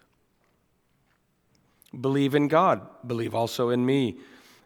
Believe 2.00 2.36
in 2.36 2.48
God, 2.48 2.82
believe 3.06 3.34
also 3.34 3.70
in 3.70 3.86
me. 3.86 4.18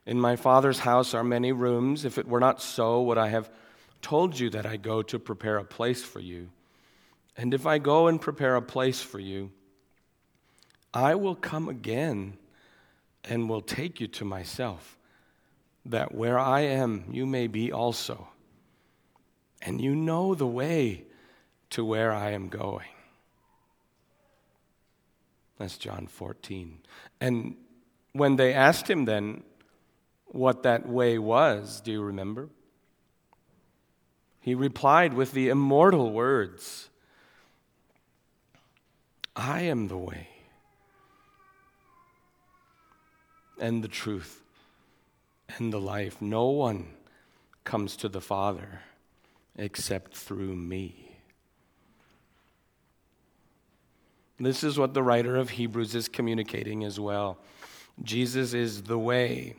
In 0.06 0.20
my 0.20 0.36
Father's 0.36 0.80
house 0.80 1.14
are 1.14 1.24
many 1.24 1.52
rooms. 1.52 2.06
If 2.06 2.18
it 2.18 2.28
were 2.28 2.40
not 2.40 2.62
so, 2.62 3.02
would 3.04 3.18
I 3.18 3.30
have 3.30 3.50
told 4.02 4.40
you 4.40 4.50
that 4.50 4.66
I 4.66 4.78
go 4.78 5.02
to 5.04 5.20
prepare 5.20 5.58
a 5.58 5.64
place 5.64 6.04
for 6.04 6.20
you? 6.20 6.50
And 7.38 7.54
if 7.54 7.66
I 7.66 7.78
go 7.78 8.08
and 8.08 8.20
prepare 8.20 8.56
a 8.56 8.62
place 8.62 9.02
for 9.02 9.20
you, 9.20 9.52
I 10.94 11.16
will 11.16 11.36
come 11.36 11.70
again 11.70 12.38
and 13.24 13.48
will 13.48 13.62
take 13.62 14.02
you 14.02 14.08
to 14.08 14.26
myself, 14.26 14.98
that 15.86 16.14
where 16.14 16.38
I 16.38 16.62
am, 16.62 17.06
you 17.12 17.26
may 17.26 17.48
be 17.48 17.72
also. 17.72 18.28
And 19.62 19.82
you 19.82 19.96
know 19.96 20.36
the 20.36 20.48
way 20.48 21.06
to 21.72 21.86
where 21.86 22.14
I 22.14 22.32
am 22.32 22.50
going. 22.50 22.88
That's 25.58 25.78
John 25.78 26.08
14. 26.08 26.80
And 27.20 27.56
when 28.14 28.36
they 28.36 28.54
asked 28.54 28.90
him 28.90 29.06
then 29.06 29.44
what 30.26 30.64
that 30.64 30.88
way 30.88 31.18
was, 31.18 31.82
do 31.82 31.92
you 31.92 32.02
remember? 32.02 32.50
He 34.40 34.56
replied 34.56 35.14
with 35.14 35.34
the 35.34 35.50
immortal 35.50 36.12
words 36.12 36.90
I 39.36 39.62
am 39.62 39.88
the 39.88 39.98
way 39.98 40.28
and 43.60 43.84
the 43.84 43.88
truth 43.88 44.42
and 45.58 45.72
the 45.72 45.80
life. 45.80 46.22
No 46.22 46.48
one 46.48 46.88
comes 47.64 47.96
to 47.98 48.10
the 48.10 48.22
Father 48.22 48.82
except 49.58 50.16
through 50.16 50.56
me. 50.56 51.18
This 54.40 54.64
is 54.64 54.80
what 54.80 54.94
the 54.94 55.04
writer 55.04 55.36
of 55.36 55.52
Hebrews 55.52 55.94
is 55.94 56.08
communicating 56.08 56.84
as 56.84 57.00
well. 57.00 57.38
Jesus 58.02 58.54
is 58.54 58.84
the 58.84 58.98
way, 58.98 59.56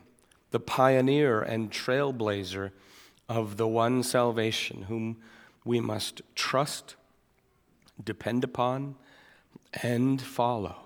the 0.51 0.59
pioneer 0.59 1.41
and 1.41 1.71
trailblazer 1.71 2.73
of 3.29 3.57
the 3.57 3.69
one 3.69 4.03
salvation 4.03 4.83
whom 4.83 5.19
we 5.65 5.81
must 5.81 6.23
trust, 6.35 6.97
depend 8.03 8.43
upon, 8.43 8.97
and 9.83 10.21
follow. 10.21 10.77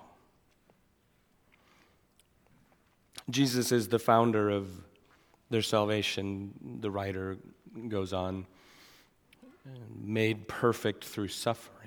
Jesus 3.31 3.73
is 3.73 3.89
the 3.89 3.99
founder 3.99 4.51
of 4.51 4.86
their 5.51 5.63
salvation, 5.63 6.79
the 6.81 6.91
writer 6.91 7.37
goes 7.89 8.13
on, 8.13 8.47
made 10.03 10.49
perfect 10.49 11.05
through 11.05 11.29
suffering 11.29 11.87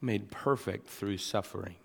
made 0.00 0.30
perfect 0.30 0.88
through 0.88 1.18
suffering. 1.18 1.76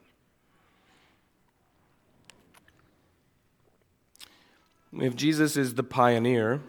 If 4.94 5.16
Jesus 5.16 5.56
is 5.56 5.76
the 5.76 5.84
pioneer, 5.84 6.62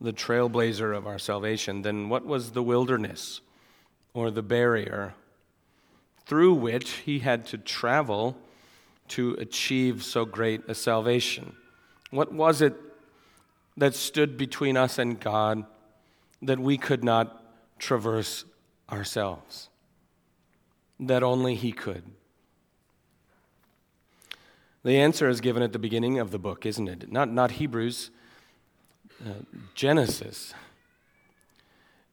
the 0.00 0.12
trailblazer 0.12 0.96
of 0.96 1.06
our 1.06 1.18
salvation, 1.18 1.82
then 1.82 2.08
what 2.08 2.26
was 2.26 2.50
the 2.50 2.62
wilderness 2.62 3.40
or 4.12 4.30
the 4.30 4.42
barrier 4.42 5.14
through 6.26 6.54
which 6.54 6.90
he 6.90 7.20
had 7.20 7.46
to 7.46 7.58
travel 7.58 8.36
to 9.08 9.34
achieve 9.34 10.02
so 10.02 10.24
great 10.24 10.62
a 10.68 10.74
salvation? 10.74 11.54
What 12.10 12.32
was 12.32 12.62
it 12.62 12.74
that 13.76 13.94
stood 13.94 14.36
between 14.36 14.76
us 14.76 14.98
and 14.98 15.18
God 15.18 15.64
that 16.42 16.58
we 16.58 16.78
could 16.78 17.02
not 17.02 17.42
traverse 17.78 18.44
ourselves, 18.90 19.68
that 21.00 21.22
only 21.22 21.54
He 21.54 21.72
could? 21.72 22.04
The 24.84 24.98
answer 24.98 25.28
is 25.28 25.40
given 25.40 25.64
at 25.64 25.72
the 25.72 25.80
beginning 25.80 26.20
of 26.20 26.30
the 26.30 26.38
book, 26.38 26.64
isn't 26.64 26.88
it? 26.88 27.10
Not, 27.10 27.28
not 27.28 27.50
Hebrews, 27.52 28.10
uh, 29.24 29.30
Genesis. 29.74 30.54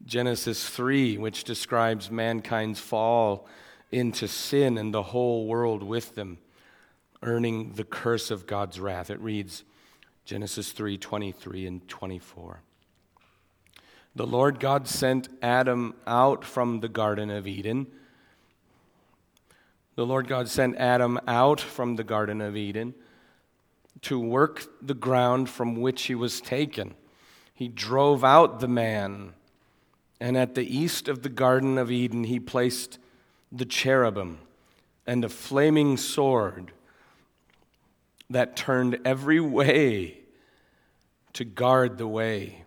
Genesis 0.05 0.67
3, 0.67 1.17
which 1.17 1.43
describes 1.43 2.09
mankind's 2.09 2.79
fall 2.79 3.47
into 3.91 4.27
sin 4.27 4.77
and 4.77 4.93
the 4.93 5.03
whole 5.03 5.45
world 5.45 5.83
with 5.83 6.15
them, 6.15 6.39
earning 7.21 7.73
the 7.73 7.83
curse 7.83 8.31
of 8.31 8.47
God's 8.47 8.79
wrath. 8.79 9.09
It 9.09 9.21
reads 9.21 9.63
Genesis 10.25 10.71
3 10.71 10.97
23 10.97 11.67
and 11.67 11.87
24. 11.87 12.61
The 14.15 14.27
Lord 14.27 14.59
God 14.59 14.87
sent 14.87 15.27
Adam 15.41 15.95
out 16.07 16.45
from 16.45 16.79
the 16.79 16.87
Garden 16.87 17.29
of 17.29 17.47
Eden. 17.47 17.87
The 19.95 20.05
Lord 20.05 20.27
God 20.27 20.47
sent 20.47 20.77
Adam 20.77 21.19
out 21.27 21.59
from 21.59 21.97
the 21.97 22.03
Garden 22.03 22.39
of 22.39 22.55
Eden 22.55 22.93
to 24.01 24.19
work 24.19 24.65
the 24.81 24.93
ground 24.93 25.49
from 25.49 25.75
which 25.75 26.03
he 26.03 26.15
was 26.15 26.41
taken. 26.41 26.93
He 27.53 27.67
drove 27.67 28.23
out 28.23 28.59
the 28.59 28.67
man, 28.67 29.33
and 30.19 30.37
at 30.37 30.55
the 30.55 30.65
east 30.65 31.07
of 31.07 31.23
the 31.23 31.29
Garden 31.29 31.77
of 31.77 31.91
Eden, 31.91 32.25
he 32.25 32.39
placed 32.39 32.97
the 33.51 33.65
cherubim 33.65 34.39
and 35.05 35.25
a 35.25 35.29
flaming 35.29 35.97
sword 35.97 36.71
that 38.29 38.55
turned 38.55 38.99
every 39.05 39.39
way 39.39 40.17
to 41.33 41.43
guard 41.43 41.97
the 41.97 42.07
way 42.07 42.63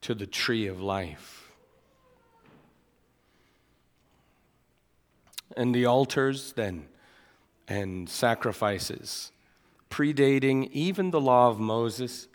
to 0.00 0.14
the 0.14 0.26
tree 0.26 0.66
of 0.66 0.80
life. 0.80 1.52
And 5.56 5.74
the 5.74 5.86
altars, 5.86 6.52
then, 6.52 6.86
and 7.66 8.08
sacrifices, 8.08 9.32
predating 9.90 10.70
even 10.72 11.10
the 11.10 11.20
law 11.20 11.48
of 11.48 11.58
Moses 11.58 12.28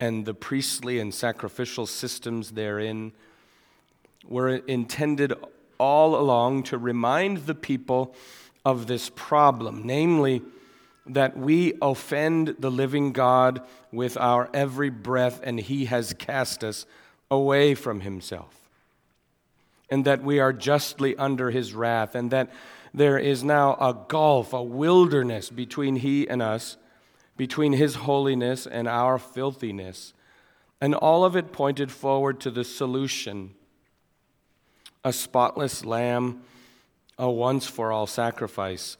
and 0.00 0.26
the 0.26 0.34
priestly 0.34 0.98
and 0.98 1.12
sacrificial 1.12 1.86
systems 1.86 2.52
therein, 2.52 3.12
were 4.26 4.56
intended 4.56 5.32
all 5.78 6.16
along 6.16 6.64
to 6.64 6.78
remind 6.78 7.38
the 7.38 7.54
people 7.54 8.14
of 8.64 8.86
this 8.86 9.10
problem, 9.14 9.82
namely, 9.84 10.42
that 11.08 11.36
we 11.36 11.74
offend 11.80 12.56
the 12.58 12.70
living 12.70 13.12
God 13.12 13.62
with 13.92 14.16
our 14.16 14.50
every 14.52 14.90
breath, 14.90 15.40
and 15.42 15.58
He 15.58 15.86
has 15.86 16.14
cast 16.14 16.62
us 16.62 16.86
away 17.30 17.74
from 17.74 18.00
Himself. 18.00 18.54
And 19.90 20.04
that 20.04 20.22
we 20.22 20.38
are 20.38 20.52
justly 20.52 21.16
under 21.16 21.50
His 21.50 21.74
wrath, 21.74 22.14
and 22.14 22.30
that 22.30 22.50
there 22.92 23.18
is 23.18 23.44
now 23.44 23.74
a 23.74 23.96
gulf, 24.08 24.52
a 24.52 24.62
wilderness 24.62 25.50
between 25.50 25.96
He 25.96 26.28
and 26.28 26.42
us, 26.42 26.76
between 27.36 27.72
His 27.72 27.94
holiness 27.96 28.66
and 28.66 28.88
our 28.88 29.18
filthiness. 29.18 30.12
And 30.80 30.94
all 30.94 31.24
of 31.24 31.36
it 31.36 31.52
pointed 31.52 31.90
forward 31.90 32.40
to 32.40 32.50
the 32.50 32.64
solution 32.64 33.54
a 35.04 35.12
spotless 35.12 35.84
lamb, 35.84 36.42
a 37.16 37.30
once 37.30 37.66
for 37.66 37.92
all 37.92 38.06
sacrifice. 38.06 38.96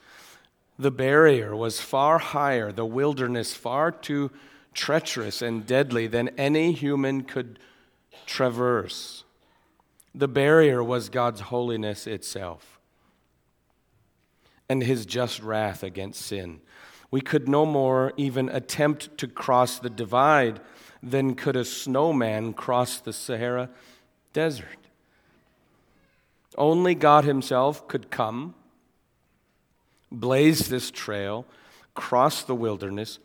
The 0.78 0.90
barrier 0.90 1.56
was 1.56 1.80
far 1.80 2.18
higher, 2.18 2.70
the 2.70 2.86
wilderness 2.86 3.54
far 3.54 3.90
too 3.90 4.30
treacherous 4.74 5.42
and 5.42 5.66
deadly 5.66 6.06
than 6.06 6.28
any 6.38 6.72
human 6.72 7.22
could 7.22 7.58
traverse. 8.26 9.24
The 10.14 10.28
barrier 10.28 10.82
was 10.82 11.08
God's 11.08 11.40
holiness 11.40 12.06
itself 12.06 12.78
and 14.68 14.82
his 14.82 15.06
just 15.06 15.42
wrath 15.42 15.82
against 15.82 16.20
sin. 16.22 16.60
We 17.10 17.20
could 17.20 17.48
no 17.48 17.64
more 17.64 18.12
even 18.16 18.48
attempt 18.50 19.16
to 19.18 19.26
cross 19.26 19.78
the 19.78 19.90
divide 19.90 20.60
than 21.02 21.34
could 21.34 21.56
a 21.56 21.64
snowman 21.64 22.52
cross 22.52 22.98
the 22.98 23.12
Sahara 23.12 23.70
Desert. 24.32 24.66
Only 26.56 26.94
God 26.94 27.24
Himself 27.24 27.88
could 27.88 28.10
come, 28.10 28.54
blaze 30.10 30.68
this 30.68 30.90
trail, 30.90 31.46
cross 31.94 32.42
the 32.42 32.54
wilderness, 32.54 33.18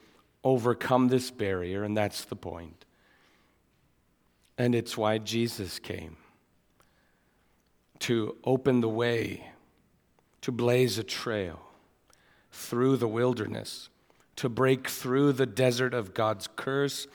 overcome 0.43 1.07
this 1.07 1.31
barrier, 1.31 1.83
and 1.83 1.95
that's 1.95 2.25
the 2.25 2.35
point. 2.35 2.85
And 4.57 4.75
it's 4.75 4.97
why 4.97 5.17
Jesus 5.17 5.79
came 5.79 6.17
to 7.99 8.35
open 8.43 8.81
the 8.81 8.89
way, 8.89 9.49
to 10.41 10.51
blaze 10.51 10.97
a 10.97 11.03
trail 11.03 11.61
through 12.51 12.97
the 12.97 13.07
wilderness, 13.07 13.89
to 14.35 14.49
break 14.49 14.89
through 14.89 15.31
the 15.33 15.45
desert 15.45 15.93
of 15.93 16.13
God's 16.13 16.47
curse 16.55 17.07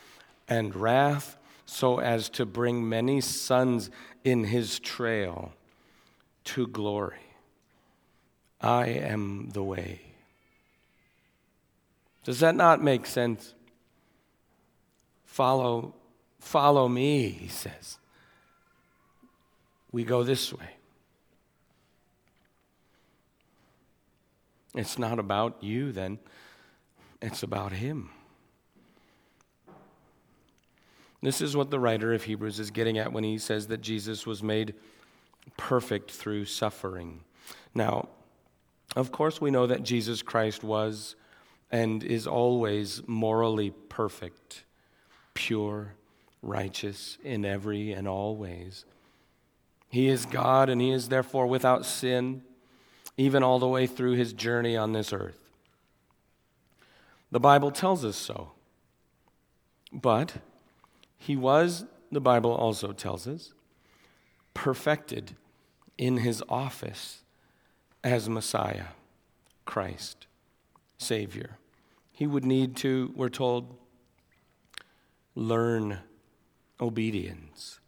and 0.49 0.75
wrath, 0.75 1.37
so 1.67 2.01
as 2.01 2.31
to 2.31 2.47
bring 2.47 2.89
many 2.89 3.21
sons 3.21 3.91
in 4.25 4.45
his 4.45 4.79
trail 4.81 5.53
to 6.45 6.67
glory. 6.67 7.28
I 8.61 8.87
am 8.87 9.51
the 9.51 9.63
way. 9.63 10.01
Does 12.25 12.41
that 12.41 12.55
not 12.55 12.83
make 12.83 13.07
sense? 13.07 13.55
Follow, 15.25 15.95
follow 16.41 16.89
me, 16.89 17.29
he 17.31 17.49
says. 17.49 17.99
We 19.93 20.05
go 20.05 20.23
this 20.23 20.53
way. 20.53 20.69
It's 24.75 24.99
not 24.99 25.19
about 25.19 25.63
you 25.63 25.93
then, 25.93 26.19
it's 27.23 27.43
about 27.43 27.73
him. 27.73 28.11
This 31.21 31.41
is 31.41 31.57
what 31.57 31.71
the 31.71 31.81
writer 31.81 32.13
of 32.13 32.25
Hebrews 32.25 32.61
is 32.61 32.71
getting 32.71 32.97
at 32.99 33.13
when 33.13 33.25
he 33.25 33.39
says 33.39 33.67
that 33.69 33.81
Jesus 33.81 34.25
was 34.25 34.43
made 34.43 34.75
perfect 35.57 36.13
through 36.13 36.45
suffering. 36.45 37.21
Now, 37.75 38.09
of 38.97 39.13
course, 39.13 39.41
we 39.41 39.51
know 39.51 39.67
that 39.67 39.83
Jesus 39.83 40.23
Christ 40.23 40.65
was 40.65 41.15
and 41.71 42.03
is 42.03 42.27
always 42.27 43.03
morally 43.07 43.71
perfect, 43.89 44.65
pure, 45.35 45.95
righteous 46.43 47.19
in 47.23 47.45
every 47.45 47.93
and 47.93 48.09
all 48.09 48.37
ways. 48.37 48.85
He 49.89 50.09
is 50.09 50.27
God 50.27 50.69
and 50.69 50.81
he 50.81 50.91
is 50.91 51.09
therefore 51.09 51.47
without 51.47 51.85
sin, 51.85 52.43
even 53.17 53.43
all 53.43 53.59
the 53.59 53.69
way 53.69 53.87
through 53.87 54.15
his 54.15 54.33
journey 54.33 54.77
on 54.77 54.93
this 54.93 55.13
earth. 55.13 55.39
The 57.31 57.41
Bible 57.41 57.71
tells 57.71 58.05
us 58.05 58.17
so. 58.17 58.53
But 59.93 60.35
he 61.17 61.37
was, 61.37 61.85
the 62.13 62.21
Bible 62.21 62.53
also 62.53 62.93
tells 62.93 63.27
us, 63.27 63.53
perfected 64.55 65.37
in 65.97 66.19
his 66.19 66.43
office 66.49 67.23
as 68.03 68.29
Messiah, 68.29 68.89
Christ, 69.65 70.27
Savior. 70.97 71.59
He 72.13 72.27
would 72.27 72.45
need 72.45 72.77
to, 72.77 73.13
we're 73.15 73.29
told, 73.29 73.77
learn 75.35 75.99
obedience. 76.81 77.81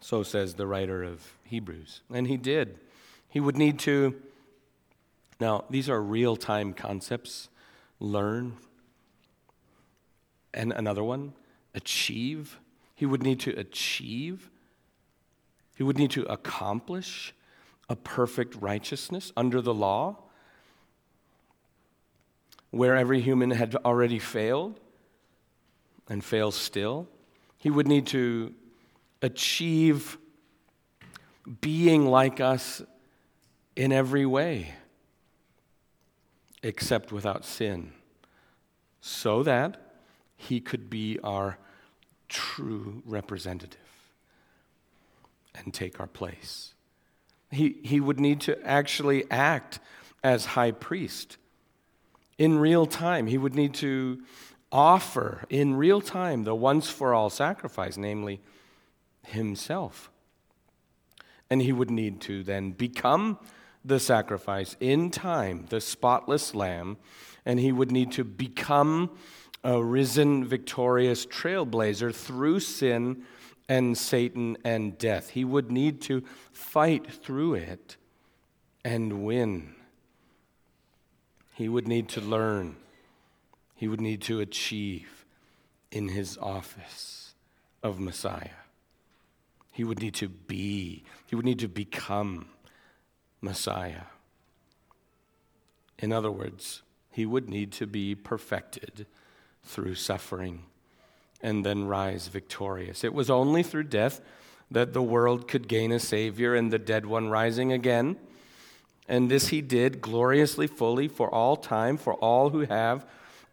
So 0.00 0.22
says 0.22 0.54
the 0.54 0.66
writer 0.66 1.02
of 1.02 1.34
Hebrews. 1.44 2.02
And 2.12 2.26
he 2.28 2.36
did. 2.36 2.78
He 3.28 3.40
would 3.40 3.56
need 3.56 3.78
to, 3.80 4.14
now, 5.40 5.64
these 5.68 5.90
are 5.90 6.00
real 6.00 6.36
time 6.36 6.72
concepts 6.72 7.48
learn. 8.00 8.56
And 10.54 10.72
another 10.72 11.04
one, 11.04 11.34
achieve. 11.74 12.58
He 12.94 13.04
would 13.04 13.22
need 13.22 13.40
to 13.40 13.50
achieve. 13.58 14.48
He 15.76 15.82
would 15.82 15.98
need 15.98 16.10
to 16.12 16.24
accomplish 16.24 17.34
a 17.88 17.94
perfect 17.94 18.56
righteousness 18.56 19.30
under 19.36 19.60
the 19.60 19.74
law, 19.74 20.16
where 22.70 22.96
every 22.96 23.20
human 23.20 23.50
had 23.50 23.76
already 23.84 24.18
failed 24.18 24.80
and 26.08 26.24
fails 26.24 26.56
still. 26.56 27.06
He 27.58 27.70
would 27.70 27.86
need 27.86 28.06
to 28.08 28.54
achieve 29.20 30.18
being 31.60 32.06
like 32.06 32.40
us 32.40 32.82
in 33.76 33.92
every 33.92 34.24
way, 34.24 34.74
except 36.62 37.12
without 37.12 37.44
sin, 37.44 37.92
so 39.02 39.42
that 39.42 39.92
he 40.36 40.58
could 40.58 40.88
be 40.88 41.18
our 41.22 41.58
true 42.28 43.02
representative 43.04 43.85
and 45.58 45.72
take 45.72 46.00
our 46.00 46.06
place. 46.06 46.74
He, 47.50 47.76
he 47.82 48.00
would 48.00 48.20
need 48.20 48.40
to 48.42 48.60
actually 48.66 49.30
act 49.30 49.78
as 50.22 50.46
high 50.46 50.72
priest 50.72 51.36
in 52.38 52.58
real 52.58 52.86
time. 52.86 53.26
He 53.26 53.38
would 53.38 53.54
need 53.54 53.74
to 53.74 54.22
offer 54.72 55.44
in 55.48 55.74
real 55.74 56.00
time 56.00 56.44
the 56.44 56.54
once 56.54 56.90
for 56.90 57.14
all 57.14 57.30
sacrifice, 57.30 57.96
namely 57.96 58.40
himself. 59.24 60.10
And 61.48 61.62
he 61.62 61.72
would 61.72 61.90
need 61.90 62.20
to 62.22 62.42
then 62.42 62.72
become 62.72 63.38
the 63.84 64.00
sacrifice 64.00 64.76
in 64.80 65.10
time, 65.10 65.66
the 65.68 65.80
spotless 65.80 66.54
lamb, 66.54 66.96
and 67.44 67.60
he 67.60 67.70
would 67.70 67.92
need 67.92 68.10
to 68.12 68.24
become 68.24 69.10
a 69.62 69.82
risen, 69.82 70.44
victorious 70.44 71.24
trailblazer 71.24 72.12
through 72.12 72.60
sin 72.60 73.22
and 73.68 73.96
Satan 73.96 74.56
and 74.64 74.96
death. 74.96 75.30
He 75.30 75.44
would 75.44 75.70
need 75.70 76.00
to 76.02 76.22
fight 76.52 77.10
through 77.10 77.54
it 77.54 77.96
and 78.84 79.24
win. 79.24 79.74
He 81.54 81.68
would 81.68 81.88
need 81.88 82.08
to 82.10 82.20
learn. 82.20 82.76
He 83.74 83.88
would 83.88 84.00
need 84.00 84.22
to 84.22 84.40
achieve 84.40 85.24
in 85.90 86.08
his 86.08 86.38
office 86.38 87.34
of 87.82 87.98
Messiah. 87.98 88.50
He 89.70 89.84
would 89.84 90.00
need 90.00 90.14
to 90.14 90.28
be, 90.28 91.04
he 91.26 91.36
would 91.36 91.44
need 91.44 91.58
to 91.58 91.68
become 91.68 92.46
Messiah. 93.40 94.04
In 95.98 96.12
other 96.12 96.30
words, 96.30 96.82
he 97.10 97.26
would 97.26 97.48
need 97.48 97.72
to 97.72 97.86
be 97.86 98.14
perfected 98.14 99.06
through 99.62 99.94
suffering 99.94 100.64
and 101.46 101.64
then 101.64 101.86
rise 101.86 102.26
victorious. 102.26 103.04
It 103.04 103.14
was 103.14 103.30
only 103.30 103.62
through 103.62 103.84
death 103.84 104.20
that 104.68 104.92
the 104.92 105.02
world 105.02 105.46
could 105.46 105.68
gain 105.68 105.92
a 105.92 106.00
Savior 106.00 106.56
and 106.56 106.72
the 106.72 106.78
dead 106.78 107.06
one 107.06 107.28
rising 107.28 107.70
again. 107.70 108.16
And 109.08 109.30
this 109.30 109.46
he 109.48 109.60
did 109.60 110.00
gloriously, 110.00 110.66
fully, 110.66 111.06
for 111.06 111.32
all 111.32 111.54
time, 111.54 111.98
for 111.98 112.14
all 112.14 112.50
who 112.50 112.62
have 112.62 113.06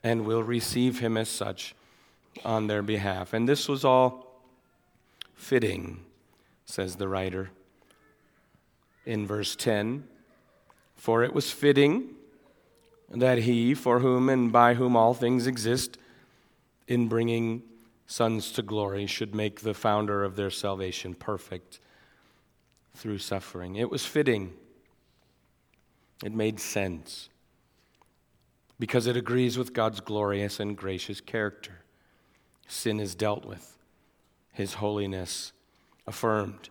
and 0.03 0.25
will 0.25 0.41
receive 0.41 1.01
him 1.01 1.17
as 1.17 1.29
such 1.29 1.75
on 2.43 2.65
their 2.65 2.81
behalf. 2.81 3.31
And 3.31 3.47
this 3.47 3.69
was 3.69 3.85
all 3.85 4.41
fitting, 5.35 5.99
says 6.65 6.95
the 6.95 7.07
writer 7.07 7.51
in 9.05 9.27
verse 9.27 9.55
10. 9.55 10.07
For 10.95 11.23
it 11.23 11.35
was 11.35 11.51
fitting 11.51 12.09
that 13.11 13.37
he, 13.37 13.75
for 13.75 13.99
whom 13.99 14.29
and 14.29 14.51
by 14.51 14.73
whom 14.73 14.95
all 14.95 15.13
things 15.13 15.45
exist, 15.45 15.99
in 16.87 17.07
bringing 17.07 17.61
sons 18.05 18.51
to 18.53 18.61
glory 18.61 19.05
should 19.05 19.33
make 19.33 19.61
the 19.61 19.73
founder 19.73 20.23
of 20.23 20.35
their 20.35 20.49
salvation 20.49 21.13
perfect 21.13 21.79
through 22.95 23.17
suffering. 23.17 23.75
It 23.75 23.89
was 23.89 24.05
fitting, 24.05 24.53
it 26.23 26.33
made 26.33 26.59
sense 26.59 27.29
because 28.79 29.07
it 29.07 29.15
agrees 29.15 29.57
with 29.57 29.73
God's 29.73 29.99
glorious 29.99 30.59
and 30.59 30.77
gracious 30.77 31.21
character. 31.21 31.83
Sin 32.67 32.99
is 32.99 33.15
dealt 33.15 33.45
with, 33.45 33.77
His 34.51 34.75
holiness 34.75 35.53
affirmed. 36.05 36.69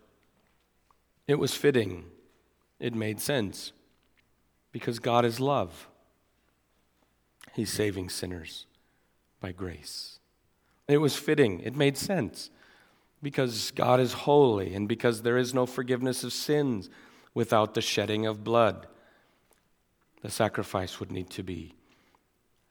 It 1.27 1.38
was 1.38 1.55
fitting, 1.55 2.05
it 2.79 2.95
made 2.95 3.21
sense 3.21 3.73
because 4.73 4.99
God 4.99 5.25
is 5.25 5.38
love. 5.38 5.88
He's 7.55 7.71
saving 7.71 8.09
sinners 8.09 8.66
by 9.40 9.53
grace. 9.53 10.18
It 10.88 10.99
was 10.99 11.16
fitting, 11.16 11.61
it 11.61 11.77
made 11.77 11.97
sense 11.97 12.51
because 13.23 13.71
God 13.71 14.01
is 14.01 14.12
holy 14.12 14.75
and 14.75 14.88
because 14.88 15.23
there 15.23 15.38
is 15.38 15.55
no 15.55 15.64
forgiveness 15.64 16.25
of 16.25 16.33
sins 16.33 16.90
without 17.35 17.75
the 17.75 17.81
shedding 17.81 18.27
of 18.27 18.45
blood. 18.45 18.87
The 20.23 20.31
sacrifice 20.31 20.99
would 20.99 21.12
need 21.12 21.31
to 21.31 21.42
be 21.42 21.75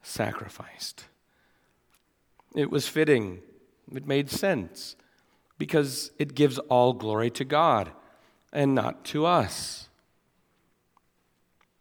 sacrificed. 0.03 1.05
It 2.55 2.69
was 2.69 2.87
fitting, 2.87 3.41
it 3.93 4.05
made 4.05 4.29
sense 4.29 4.95
because 5.57 6.11
it 6.19 6.35
gives 6.35 6.57
all 6.59 6.93
glory 6.93 7.29
to 7.31 7.45
God 7.45 7.91
and 8.51 8.75
not 8.75 9.05
to 9.05 9.25
us. 9.25 9.87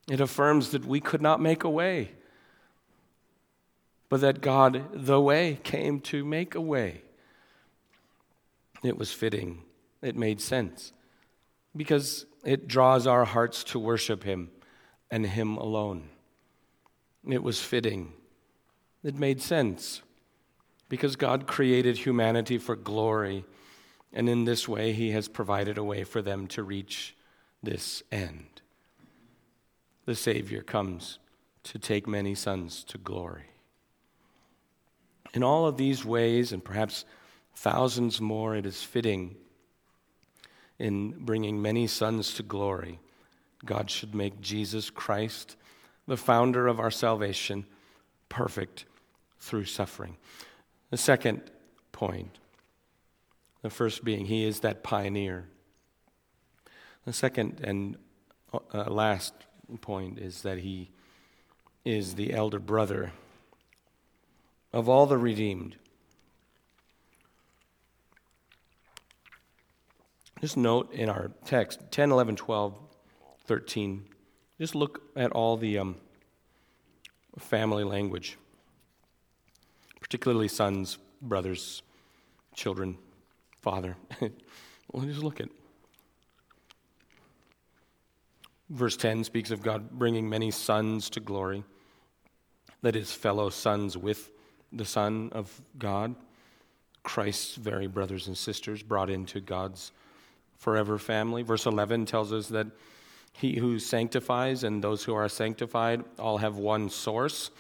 It 0.09 0.21
affirms 0.21 0.71
that 0.71 0.85
we 0.85 1.01
could 1.01 1.23
not 1.23 1.41
make 1.41 1.65
a 1.65 1.71
way 1.71 2.13
but 4.11 4.21
that 4.21 4.43
God, 4.43 4.85
the 4.93 5.21
way, 5.21 5.59
came 5.63 6.01
to 6.01 6.25
make 6.25 6.55
a 6.55 6.61
way. 6.61 7.03
It 8.83 8.99
was 8.99 9.13
fitting, 9.13 9.63
it 10.03 10.17
made 10.17 10.41
sense, 10.41 10.93
because 11.75 12.27
it 12.45 12.67
draws 12.67 13.07
our 13.07 13.25
hearts 13.25 13.63
to 13.65 13.79
worship 13.79 14.25
Him 14.25 14.51
and 15.11 15.25
Him 15.25 15.57
alone. 15.57 16.09
It 17.27 17.43
was 17.43 17.61
fitting, 17.61 18.13
it 19.05 19.15
made 19.15 19.41
sense, 19.41 20.03
because 20.89 21.15
God 21.15 21.47
created 21.47 21.99
humanity 21.99 22.59
for 22.59 22.75
glory, 22.75 23.45
and 24.13 24.29
in 24.29 24.45
this 24.45 24.67
way, 24.67 24.93
He 24.93 25.13
has 25.13 25.29
provided 25.29 25.79
a 25.79 25.85
way 25.85 26.03
for 26.03 26.21
them 26.21 26.49
to 26.49 26.65
reach 26.65 27.15
this 27.63 28.03
end. 28.11 28.63
The 30.05 30.17
Savior 30.17 30.63
comes 30.63 31.21
to 31.63 31.79
take 31.79 32.09
many 32.09 32.35
sons 32.35 32.83
to 32.85 32.99
glory. 32.99 33.50
In 35.33 35.43
all 35.43 35.67
of 35.67 35.77
these 35.77 36.05
ways, 36.05 36.53
and 36.53 36.65
perhaps 36.65 37.05
thousands 37.55 38.21
more, 38.21 38.57
it 38.57 38.67
is 38.67 38.83
fitting 38.83 39.37
in 40.79 41.11
bringing 41.25 41.61
many 41.61 41.87
sons 41.87 42.35
to 42.35 42.43
glory. 42.43 42.99
God 43.65 43.91
should 43.91 44.15
make 44.15 44.41
Jesus 44.41 44.91
Christ, 44.91 45.57
the 46.07 46.17
founder 46.17 46.67
of 46.67 46.81
our 46.81 46.91
salvation, 46.91 47.67
perfect 48.29 48.87
through 49.39 49.67
suffering. 49.67 50.17
The 50.91 50.97
second 50.97 51.43
point, 51.93 52.39
the 53.63 53.71
first 53.71 54.05
being, 54.05 54.25
he 54.27 54.45
is 54.45 54.61
that 54.61 54.83
pioneer. 54.83 55.47
The 57.05 57.13
second 57.13 57.61
and 57.63 57.97
uh, 58.53 58.91
last 58.91 59.35
point 59.81 60.19
is 60.19 60.43
that 60.43 60.59
he 60.59 60.91
is 61.85 62.15
the 62.15 62.33
elder 62.33 62.59
brother 62.59 63.13
of 64.73 64.89
all 64.89 65.07
the 65.07 65.19
redeemed. 65.19 65.77
Just 70.41 70.57
note 70.57 70.93
in 70.93 71.11
our 71.11 71.31
text 71.45 71.81
10, 71.91 72.11
11, 72.11 72.37
12, 72.37 72.75
13. 73.45 74.05
Just 74.59 74.75
look 74.75 75.03
at 75.15 75.33
all 75.33 75.57
the 75.57 75.79
um, 75.79 75.97
family 77.39 77.85
language, 77.85 78.39
particularly 80.01 80.49
sons, 80.49 80.99
brothers, 81.21 81.83
children, 82.55 82.97
father. 83.61 83.97
well, 84.93 85.05
just 85.05 85.23
look 85.23 85.41
at. 85.41 85.49
Verse 88.71 88.97
10 88.97 89.25
speaks 89.25 89.51
of 89.51 89.63
God 89.63 89.91
bringing 89.91 90.29
many 90.29 90.51
sons 90.51 91.11
to 91.11 91.21
glory, 91.21 91.65
that 92.83 92.97
is, 92.97 93.13
fellow 93.13 93.51
sons 93.51 93.97
with 93.97 94.31
the 94.73 94.85
Son 94.85 95.31
of 95.33 95.61
God, 95.79 96.15
Christ's 97.03 97.57
very 97.57 97.87
brothers 97.87 98.27
and 98.27 98.37
sisters, 98.37 98.83
brought 98.83 99.11
into 99.11 99.41
God's 99.41 99.93
forever 100.57 100.99
family. 100.99 101.43
Verse 101.43 101.67
11 101.67 102.07
tells 102.07 102.33
us 102.33 102.49
that 102.49 102.67
he 103.33 103.59
who 103.59 103.79
sanctifies 103.79 104.65
and 104.65 104.83
those 104.83 105.05
who 105.05 105.15
are 105.15 105.29
sanctified 105.29 106.05
all 106.19 106.39
have 106.39 106.57
one 106.57 106.91
source. 106.91 107.51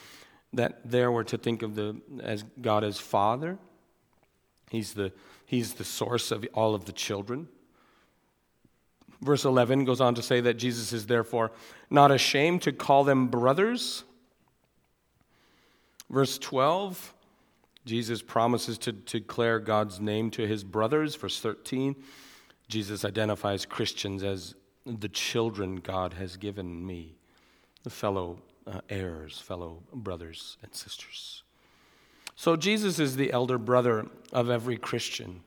That 0.52 0.80
there 0.84 1.12
we're 1.12 1.24
to 1.24 1.38
think 1.38 1.62
of 1.62 1.74
the 1.74 1.96
as 2.22 2.44
God 2.60 2.84
as 2.84 2.98
Father. 2.98 3.58
He's 4.70 4.94
the, 4.94 5.12
he's 5.46 5.74
the 5.74 5.84
source 5.84 6.30
of 6.30 6.46
all 6.54 6.74
of 6.74 6.84
the 6.84 6.92
children. 6.92 7.48
Verse 9.22 9.44
11 9.44 9.84
goes 9.84 10.00
on 10.00 10.14
to 10.14 10.22
say 10.22 10.40
that 10.40 10.54
Jesus 10.54 10.92
is 10.92 11.06
therefore 11.06 11.52
not 11.90 12.10
ashamed 12.10 12.62
to 12.62 12.72
call 12.72 13.04
them 13.04 13.28
brothers 13.28 14.04
Verse 16.10 16.38
12, 16.38 17.14
Jesus 17.86 18.20
promises 18.20 18.76
to 18.78 18.92
declare 18.92 19.60
God's 19.60 20.00
name 20.00 20.30
to 20.32 20.46
his 20.46 20.64
brothers. 20.64 21.14
Verse 21.14 21.40
13, 21.40 21.94
Jesus 22.68 23.04
identifies 23.04 23.64
Christians 23.64 24.24
as 24.24 24.54
the 24.84 25.08
children 25.08 25.76
God 25.76 26.14
has 26.14 26.36
given 26.36 26.84
me, 26.84 27.14
the 27.84 27.90
fellow 27.90 28.38
uh, 28.66 28.80
heirs, 28.88 29.38
fellow 29.38 29.82
brothers 29.92 30.58
and 30.62 30.74
sisters. 30.74 31.44
So 32.34 32.56
Jesus 32.56 32.98
is 32.98 33.16
the 33.16 33.32
elder 33.32 33.58
brother 33.58 34.06
of 34.32 34.50
every 34.50 34.76
Christian. 34.76 35.42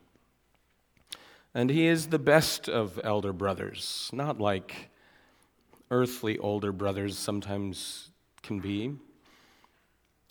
And 1.52 1.70
he 1.70 1.86
is 1.86 2.08
the 2.08 2.18
best 2.18 2.68
of 2.68 3.00
elder 3.04 3.32
brothers, 3.32 4.10
not 4.12 4.40
like 4.40 4.90
earthly 5.90 6.38
older 6.38 6.72
brothers 6.72 7.18
sometimes 7.18 8.10
can 8.42 8.60
be. 8.60 8.94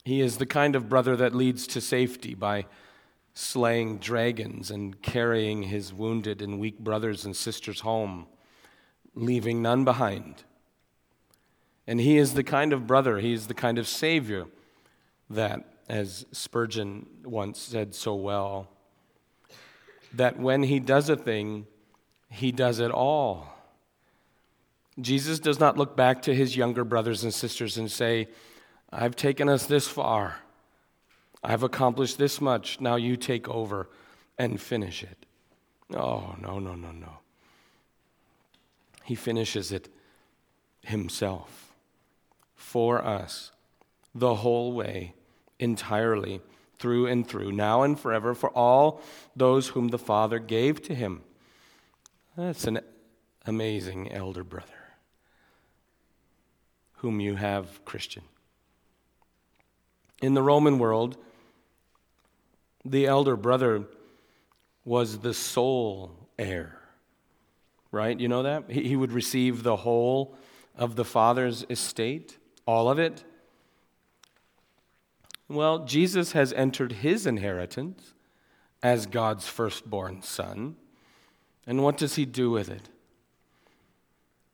He 0.04 0.20
is 0.20 0.38
the 0.38 0.46
kind 0.46 0.76
of 0.76 0.90
brother 0.90 1.16
that 1.16 1.34
leads 1.34 1.66
to 1.68 1.82
safety 1.82 2.34
by 2.34 2.66
slaying 3.34 3.98
dragons 3.98 4.70
and 4.70 5.02
carrying 5.02 5.64
his 5.64 5.94
wounded 5.94 6.42
and 6.42 6.60
weak 6.60 6.80
brothers 6.80 7.26
and 7.26 7.36
sisters 7.36 7.80
home, 7.80 8.28
leaving 9.16 9.62
none 9.62 9.86
behind. 9.86 10.44
And 11.88 12.00
he 12.00 12.18
is 12.18 12.34
the 12.34 12.44
kind 12.44 12.74
of 12.74 12.86
brother, 12.86 13.20
he 13.20 13.34
is 13.34 13.48
the 13.48 13.54
kind 13.54 13.78
of 13.78 13.88
savior 13.88 14.46
that, 15.30 15.66
as 15.90 16.26
Spurgeon 16.32 17.08
once 17.24 17.60
said 17.60 17.96
so 17.96 18.14
well, 18.14 18.70
that 20.14 20.38
when 20.38 20.64
he 20.64 20.80
does 20.80 21.10
a 21.10 21.16
thing, 21.16 21.66
he 22.30 22.52
does 22.52 22.80
it 22.80 22.92
all. 22.92 23.48
Jesus 25.00 25.40
does 25.40 25.60
not 25.60 25.78
look 25.78 25.96
back 25.96 26.22
to 26.24 26.36
his 26.36 26.56
younger 26.56 26.84
brothers 26.84 27.24
and 27.24 27.34
sisters 27.34 27.78
and 27.78 27.90
say, 27.92 28.28
I've 28.96 29.16
taken 29.16 29.50
us 29.50 29.66
this 29.66 29.88
far. 29.88 30.36
I've 31.44 31.64
accomplished 31.64 32.18
this 32.20 32.40
much. 32.40 32.80
Now 32.80 32.96
you 32.96 33.18
take 33.18 33.50
over 33.50 33.90
and 34.38 34.62
finish 34.62 35.04
it. 35.04 35.26
Oh, 35.96 36.36
no, 36.40 36.60
no, 36.60 36.76
no, 36.76 36.92
no. 36.92 37.18
He 39.04 39.16
finishes 39.16 39.72
it 39.72 39.90
himself 40.82 41.74
for 42.56 43.04
us 43.04 43.52
the 44.14 44.36
whole 44.36 44.74
way, 44.74 45.16
entirely, 45.60 46.40
through 46.78 47.08
and 47.08 47.28
through, 47.28 47.52
now 47.52 47.82
and 47.82 48.00
forever, 48.00 48.36
for 48.36 48.52
all 48.52 49.02
those 49.36 49.70
whom 49.70 49.88
the 49.88 49.98
Father 49.98 50.38
gave 50.38 50.82
to 50.84 50.94
him. 50.94 51.24
That's 52.38 52.66
an 52.66 52.80
amazing 53.46 54.12
elder 54.12 54.44
brother 54.44 54.68
whom 56.98 57.20
you 57.20 57.36
have, 57.36 57.84
Christian. 57.86 58.24
In 60.24 60.36
the 60.36 60.42
Roman 60.42 60.80
world, 60.80 61.18
the 62.86 63.08
elder 63.08 63.36
brother 63.36 63.84
was 64.86 65.18
the 65.18 65.34
sole 65.34 66.30
heir, 66.40 66.80
right? 67.92 68.18
You 68.18 68.30
know 68.30 68.44
that? 68.44 68.72
He 68.72 68.96
would 68.96 69.12
receive 69.12 69.64
the 69.64 69.76
whole 69.76 70.38
of 70.78 70.96
the 70.96 71.04
father's 71.04 71.66
estate, 71.70 72.38
all 72.66 72.90
of 72.90 73.00
it. 73.00 73.26
Well, 75.50 75.80
Jesus 75.80 76.32
has 76.32 76.54
entered 76.54 76.94
his 76.94 77.28
inheritance 77.28 78.14
as 78.82 79.08
God's 79.08 79.50
firstborn 79.50 80.22
son. 80.22 80.78
And 81.68 81.84
what 81.84 81.98
does 81.98 82.16
he 82.16 82.24
do 82.24 82.50
with 82.50 82.70
it? 82.70 82.88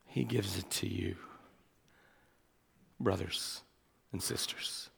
He 0.08 0.24
gives 0.24 0.58
it 0.58 0.72
to 0.72 0.88
you, 0.88 1.16
brothers 3.00 3.62
and 4.12 4.24
sisters. 4.24 4.90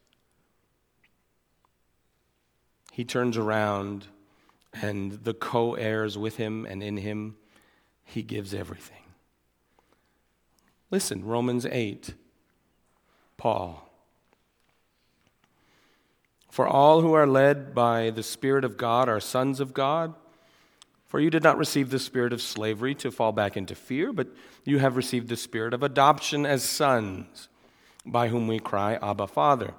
He 2.91 3.06
turns 3.06 3.38
around 3.38 4.06
and 4.73 5.13
the 5.23 5.34
co 5.34 5.73
heirs 5.73 6.17
with 6.17 6.36
him 6.36 6.65
and 6.65 6.84
in 6.84 6.97
him, 6.97 7.38
he 8.04 8.21
gives 8.21 8.54
everything. 8.54 8.97
Listen, 10.91 11.23
Romans 11.23 11.65
8, 11.65 12.13
Paul. 13.38 13.89
For 16.49 16.67
all 16.67 16.99
who 17.01 17.13
are 17.13 17.25
led 17.25 17.73
by 17.73 18.10
the 18.10 18.23
Spirit 18.23 18.65
of 18.65 18.75
God 18.75 19.08
are 19.08 19.21
sons 19.21 19.62
of 19.62 19.73
God. 19.73 20.13
For 21.08 21.21
you 21.21 21.30
did 21.30 21.43
not 21.43 21.58
receive 21.58 21.89
the 21.89 21.99
spirit 21.99 22.32
of 22.32 22.41
slavery 22.41 22.95
to 22.95 23.12
fall 23.12 23.32
back 23.32 23.58
into 23.58 23.75
fear, 23.75 24.13
but 24.13 24.27
you 24.63 24.80
have 24.80 24.95
received 24.95 25.27
the 25.27 25.36
spirit 25.36 25.73
of 25.73 25.84
adoption 25.84 26.45
as 26.45 26.63
sons, 26.63 27.49
by 28.06 28.30
whom 28.30 28.47
we 28.47 28.60
cry, 28.60 28.95
Abba, 29.01 29.27
Father. 29.27 29.73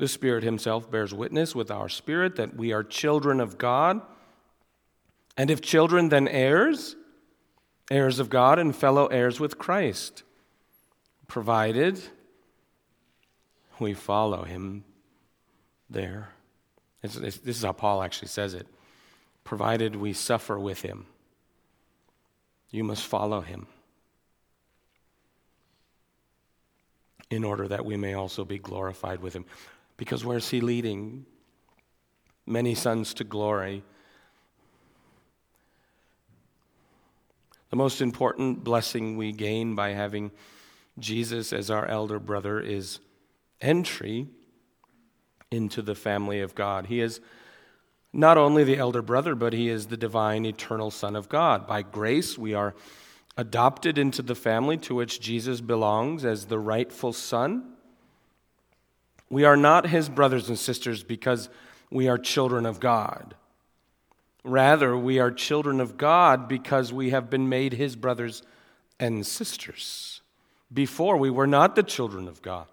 The 0.00 0.08
Spirit 0.08 0.42
Himself 0.42 0.90
bears 0.90 1.12
witness 1.12 1.54
with 1.54 1.70
our 1.70 1.90
spirit 1.90 2.36
that 2.36 2.56
we 2.56 2.72
are 2.72 2.82
children 2.82 3.38
of 3.38 3.58
God. 3.58 4.00
And 5.36 5.50
if 5.50 5.60
children, 5.60 6.08
then 6.08 6.26
heirs, 6.26 6.96
heirs 7.90 8.18
of 8.18 8.30
God 8.30 8.58
and 8.58 8.74
fellow 8.74 9.08
heirs 9.08 9.38
with 9.38 9.58
Christ, 9.58 10.22
provided 11.28 12.00
we 13.78 13.92
follow 13.92 14.44
Him 14.44 14.84
there. 15.90 16.30
It's, 17.02 17.16
it's, 17.16 17.36
this 17.36 17.58
is 17.58 17.62
how 17.62 17.72
Paul 17.72 18.02
actually 18.02 18.28
says 18.28 18.54
it 18.54 18.66
provided 19.44 19.96
we 19.96 20.14
suffer 20.14 20.58
with 20.58 20.80
him. 20.80 21.06
You 22.70 22.84
must 22.84 23.04
follow 23.04 23.40
him 23.40 23.66
in 27.30 27.44
order 27.44 27.68
that 27.68 27.84
we 27.84 27.96
may 27.96 28.14
also 28.14 28.44
be 28.44 28.58
glorified 28.58 29.20
with 29.20 29.34
him. 29.34 29.44
Because 30.00 30.24
where's 30.24 30.48
he 30.48 30.62
leading? 30.62 31.26
Many 32.46 32.74
sons 32.74 33.12
to 33.12 33.22
glory. 33.22 33.84
The 37.68 37.76
most 37.76 38.00
important 38.00 38.64
blessing 38.64 39.18
we 39.18 39.32
gain 39.32 39.74
by 39.74 39.90
having 39.90 40.30
Jesus 40.98 41.52
as 41.52 41.70
our 41.70 41.86
elder 41.86 42.18
brother 42.18 42.58
is 42.58 43.00
entry 43.60 44.26
into 45.50 45.82
the 45.82 45.94
family 45.94 46.40
of 46.40 46.54
God. 46.54 46.86
He 46.86 47.02
is 47.02 47.20
not 48.10 48.38
only 48.38 48.64
the 48.64 48.78
elder 48.78 49.02
brother, 49.02 49.34
but 49.34 49.52
he 49.52 49.68
is 49.68 49.88
the 49.88 49.98
divine, 49.98 50.46
eternal 50.46 50.90
Son 50.90 51.14
of 51.14 51.28
God. 51.28 51.66
By 51.66 51.82
grace, 51.82 52.38
we 52.38 52.54
are 52.54 52.74
adopted 53.36 53.98
into 53.98 54.22
the 54.22 54.34
family 54.34 54.78
to 54.78 54.94
which 54.94 55.20
Jesus 55.20 55.60
belongs 55.60 56.24
as 56.24 56.46
the 56.46 56.58
rightful 56.58 57.12
son. 57.12 57.74
We 59.30 59.44
are 59.44 59.56
not 59.56 59.86
his 59.86 60.08
brothers 60.08 60.48
and 60.48 60.58
sisters 60.58 61.02
because 61.04 61.48
we 61.90 62.08
are 62.08 62.18
children 62.18 62.66
of 62.66 62.80
God. 62.80 63.34
Rather, 64.42 64.96
we 64.96 65.18
are 65.18 65.30
children 65.30 65.80
of 65.80 65.96
God 65.96 66.48
because 66.48 66.92
we 66.92 67.10
have 67.10 67.30
been 67.30 67.48
made 67.48 67.74
his 67.74 67.94
brothers 67.94 68.42
and 68.98 69.24
sisters. 69.26 70.20
Before, 70.72 71.16
we 71.16 71.30
were 71.30 71.46
not 71.46 71.76
the 71.76 71.82
children 71.82 72.26
of 72.26 72.42
God. 72.42 72.66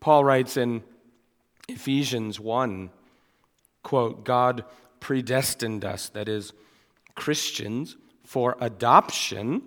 Paul 0.00 0.24
writes 0.24 0.56
in 0.56 0.82
Ephesians 1.68 2.40
1 2.40 2.90
quote, 3.82 4.24
God 4.24 4.64
predestined 5.00 5.84
us, 5.84 6.08
that 6.10 6.28
is, 6.28 6.52
Christians, 7.14 7.96
for 8.24 8.56
adoption, 8.60 9.62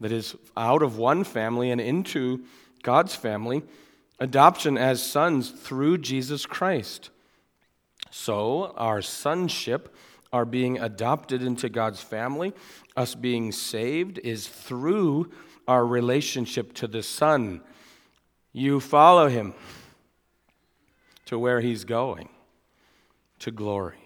that 0.00 0.12
is, 0.12 0.36
out 0.56 0.82
of 0.82 0.98
one 0.98 1.24
family 1.24 1.70
and 1.70 1.80
into 1.80 2.44
God's 2.82 3.14
family, 3.14 3.62
adoption 4.18 4.76
as 4.76 5.02
sons 5.02 5.50
through 5.50 5.98
Jesus 5.98 6.46
Christ. 6.46 7.10
So, 8.10 8.72
our 8.76 9.02
sonship, 9.02 9.94
our 10.32 10.44
being 10.44 10.78
adopted 10.78 11.42
into 11.42 11.68
God's 11.68 12.00
family, 12.00 12.54
us 12.96 13.14
being 13.14 13.52
saved, 13.52 14.18
is 14.18 14.48
through 14.48 15.30
our 15.66 15.86
relationship 15.86 16.72
to 16.74 16.86
the 16.86 17.02
Son. 17.02 17.60
You 18.52 18.80
follow 18.80 19.28
him 19.28 19.54
to 21.26 21.38
where 21.38 21.60
he's 21.60 21.84
going 21.84 22.30
to 23.40 23.50
glory. 23.50 23.98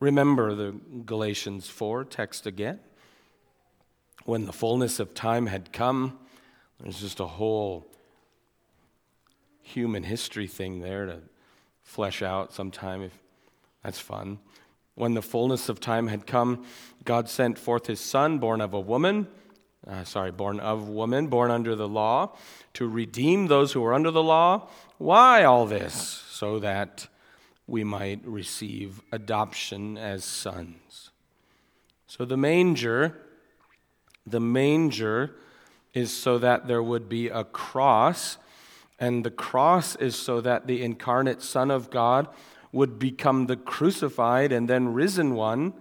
Remember 0.00 0.54
the 0.54 0.74
Galatians 1.04 1.68
4 1.68 2.04
text 2.04 2.46
again. 2.46 2.80
When 4.24 4.46
the 4.46 4.52
fullness 4.52 4.98
of 4.98 5.14
time 5.14 5.46
had 5.46 5.72
come, 5.72 6.18
there's 6.80 7.00
just 7.00 7.20
a 7.20 7.26
whole 7.26 7.91
human 9.72 10.02
history 10.02 10.46
thing 10.46 10.80
there 10.80 11.06
to 11.06 11.18
flesh 11.82 12.22
out 12.22 12.52
sometime 12.52 13.02
if 13.02 13.12
that's 13.82 13.98
fun. 13.98 14.38
When 14.94 15.14
the 15.14 15.22
fullness 15.22 15.68
of 15.68 15.80
time 15.80 16.08
had 16.08 16.26
come, 16.26 16.64
God 17.04 17.28
sent 17.28 17.58
forth 17.58 17.86
his 17.86 18.00
son, 18.00 18.38
born 18.38 18.60
of 18.60 18.74
a 18.74 18.80
woman, 18.80 19.26
uh, 19.86 20.04
sorry, 20.04 20.30
born 20.30 20.60
of 20.60 20.88
woman, 20.88 21.26
born 21.26 21.50
under 21.50 21.74
the 21.74 21.88
law, 21.88 22.36
to 22.74 22.86
redeem 22.86 23.48
those 23.48 23.72
who 23.72 23.80
were 23.80 23.94
under 23.94 24.10
the 24.10 24.22
law. 24.22 24.68
Why 24.98 25.44
all 25.44 25.66
this? 25.66 25.94
So 26.30 26.58
that 26.60 27.08
we 27.66 27.84
might 27.84 28.20
receive 28.24 29.00
adoption 29.10 29.96
as 29.96 30.24
sons. 30.24 31.10
So 32.06 32.24
the 32.24 32.36
manger, 32.36 33.16
the 34.26 34.40
manger 34.40 35.34
is 35.94 36.14
so 36.14 36.38
that 36.38 36.68
there 36.68 36.82
would 36.82 37.08
be 37.08 37.28
a 37.28 37.44
cross, 37.44 38.36
and 39.02 39.24
the 39.24 39.32
cross 39.32 39.96
is 39.96 40.14
so 40.14 40.40
that 40.40 40.68
the 40.68 40.80
incarnate 40.80 41.42
Son 41.42 41.72
of 41.72 41.90
God 41.90 42.28
would 42.70 43.00
become 43.00 43.46
the 43.46 43.56
crucified 43.56 44.52
and 44.52 44.70
then 44.70 44.92
risen 44.92 45.34
one 45.34 45.72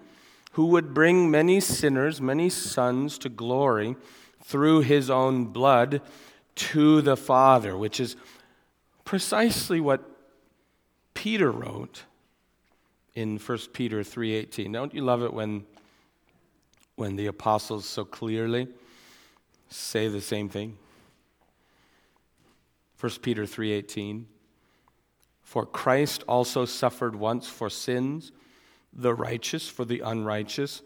who 0.53 0.65
would 0.65 0.95
bring 0.95 1.29
many 1.29 1.60
sinners, 1.60 2.19
many 2.19 2.49
sons 2.49 3.19
to 3.19 3.29
glory 3.29 3.95
through 4.43 4.81
his 4.81 5.12
own 5.12 5.45
blood 5.45 6.01
to 6.55 6.99
the 7.03 7.15
Father, 7.15 7.77
which 7.77 7.99
is 7.99 8.15
precisely 9.05 9.79
what 9.79 10.03
Peter 11.13 11.51
wrote 11.51 12.05
in 13.13 13.38
1 13.38 13.71
Peter 13.71 14.03
3:18. 14.03 14.71
Don't 14.71 14.95
you 14.95 15.03
love 15.03 15.21
it 15.21 15.31
when 15.31 15.67
when 16.95 17.17
the 17.17 17.27
apostles 17.27 17.86
so 17.86 18.03
clearly 18.03 18.67
say 19.69 20.07
the 20.07 20.21
same 20.21 20.49
thing? 20.49 20.75
1 23.01 23.23
Peter 23.23 23.47
3:18 23.47 24.27
For 25.41 25.65
Christ 25.65 26.23
also 26.27 26.65
suffered 26.65 27.15
once 27.15 27.47
for 27.47 27.67
sins, 27.67 28.31
the 28.93 29.15
righteous 29.15 29.67
for 29.67 29.85
the 29.85 30.01
unrighteous, 30.01 30.83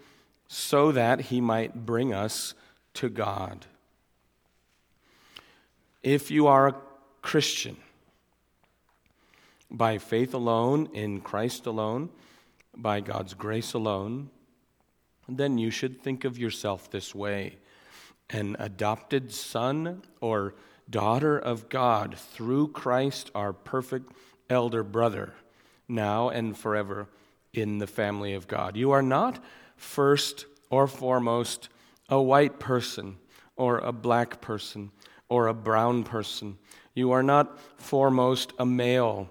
so 0.47 0.93
that 0.93 1.19
he 1.19 1.41
might 1.41 1.85
bring 1.85 2.13
us 2.13 2.53
to 2.93 3.09
God. 3.09 3.65
If 6.03 6.31
you 6.31 6.47
are 6.47 6.69
a 6.69 6.75
Christian, 7.21 7.75
by 9.69 9.97
faith 9.97 10.33
alone, 10.33 10.87
in 10.93 11.19
Christ 11.19 11.65
alone, 11.65 12.09
by 12.77 13.01
God's 13.01 13.33
grace 13.33 13.73
alone, 13.73 14.29
then 15.27 15.57
you 15.57 15.69
should 15.69 16.01
think 16.01 16.23
of 16.23 16.37
yourself 16.37 16.89
this 16.89 17.13
way 17.13 17.57
an 18.29 18.55
adopted 18.57 19.33
son 19.33 20.01
or 20.21 20.55
daughter 20.89 21.37
of 21.37 21.69
God 21.69 22.17
through 22.17 22.69
Christ, 22.69 23.31
our 23.33 23.53
perfect 23.53 24.11
elder 24.49 24.83
brother, 24.83 25.33
now 25.87 26.29
and 26.29 26.57
forever 26.57 27.07
in 27.53 27.79
the 27.79 27.87
family 27.87 28.33
of 28.33 28.47
God. 28.47 28.75
You 28.75 28.91
are 28.91 29.01
not 29.01 29.43
first 29.77 30.45
or 30.69 30.87
foremost 30.87 31.69
a 32.09 32.21
white 32.21 32.59
person 32.59 33.17
or 33.55 33.79
a 33.79 33.91
black 33.91 34.41
person 34.41 34.91
or 35.29 35.47
a 35.47 35.53
brown 35.53 36.03
person. 36.03 36.57
You 36.93 37.11
are 37.11 37.23
not 37.23 37.59
foremost 37.79 38.53
a 38.59 38.65
male 38.65 39.29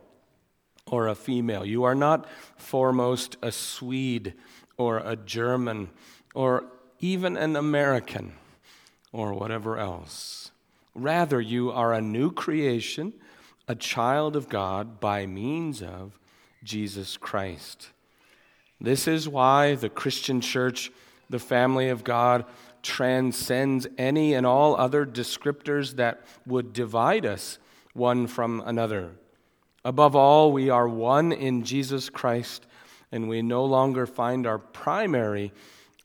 or 0.87 1.09
a 1.09 1.15
female. 1.15 1.65
You 1.65 1.85
are 1.85 1.95
not 1.95 2.29
foremost 2.57 3.37
a 3.43 3.53
Swede 3.53 4.35
or 4.77 4.99
a 4.99 5.17
German 5.17 5.91
or 6.35 6.65
even 7.01 7.37
an 7.37 7.57
American 7.57 8.35
or 9.13 9.33
whatever 9.35 9.79
else. 9.79 10.44
Rather, 10.95 11.41
you 11.41 11.73
are 11.73 11.93
a 11.93 12.01
new 12.01 12.31
creation, 12.31 13.13
a 13.67 13.75
child 13.75 14.37
of 14.37 14.49
God 14.49 15.01
by 15.01 15.27
means 15.27 15.83
of 15.83 16.19
Jesus 16.63 17.17
Christ. 17.17 17.91
This 18.81 19.09
is 19.09 19.29
why 19.29 19.75
the 19.75 19.89
Christian 19.89 20.41
church, 20.41 20.93
the 21.29 21.39
family 21.41 21.89
of 21.89 22.05
God, 22.05 22.45
transcends 22.83 23.87
any 23.99 24.35
and 24.35 24.47
all 24.47 24.77
other 24.77 25.05
descriptors 25.05 25.97
that 25.97 26.25
would 26.47 26.73
divide 26.73 27.27
us 27.27 27.59
one 27.93 28.27
from 28.27 28.63
another. 28.65 29.13
Above 29.85 30.15
all, 30.15 30.53
we 30.53 30.71
are 30.71 30.89
one 30.89 31.33
in 31.33 31.65
Jesus 31.65 32.09
Christ, 32.09 32.67
and 33.11 33.29
we 33.29 33.43
no 33.43 33.65
longer 33.65 34.07
find 34.07 34.47
our 34.47 34.59
primary 34.59 35.53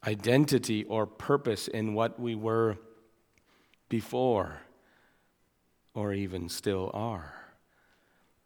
identity 0.07 0.83
or 0.85 1.05
purpose 1.05 1.67
in 1.67 1.93
what 1.93 2.19
we 2.19 2.33
were 2.33 2.77
before 3.89 4.61
or 5.93 6.13
even 6.13 6.49
still 6.49 6.91
are. 6.93 7.33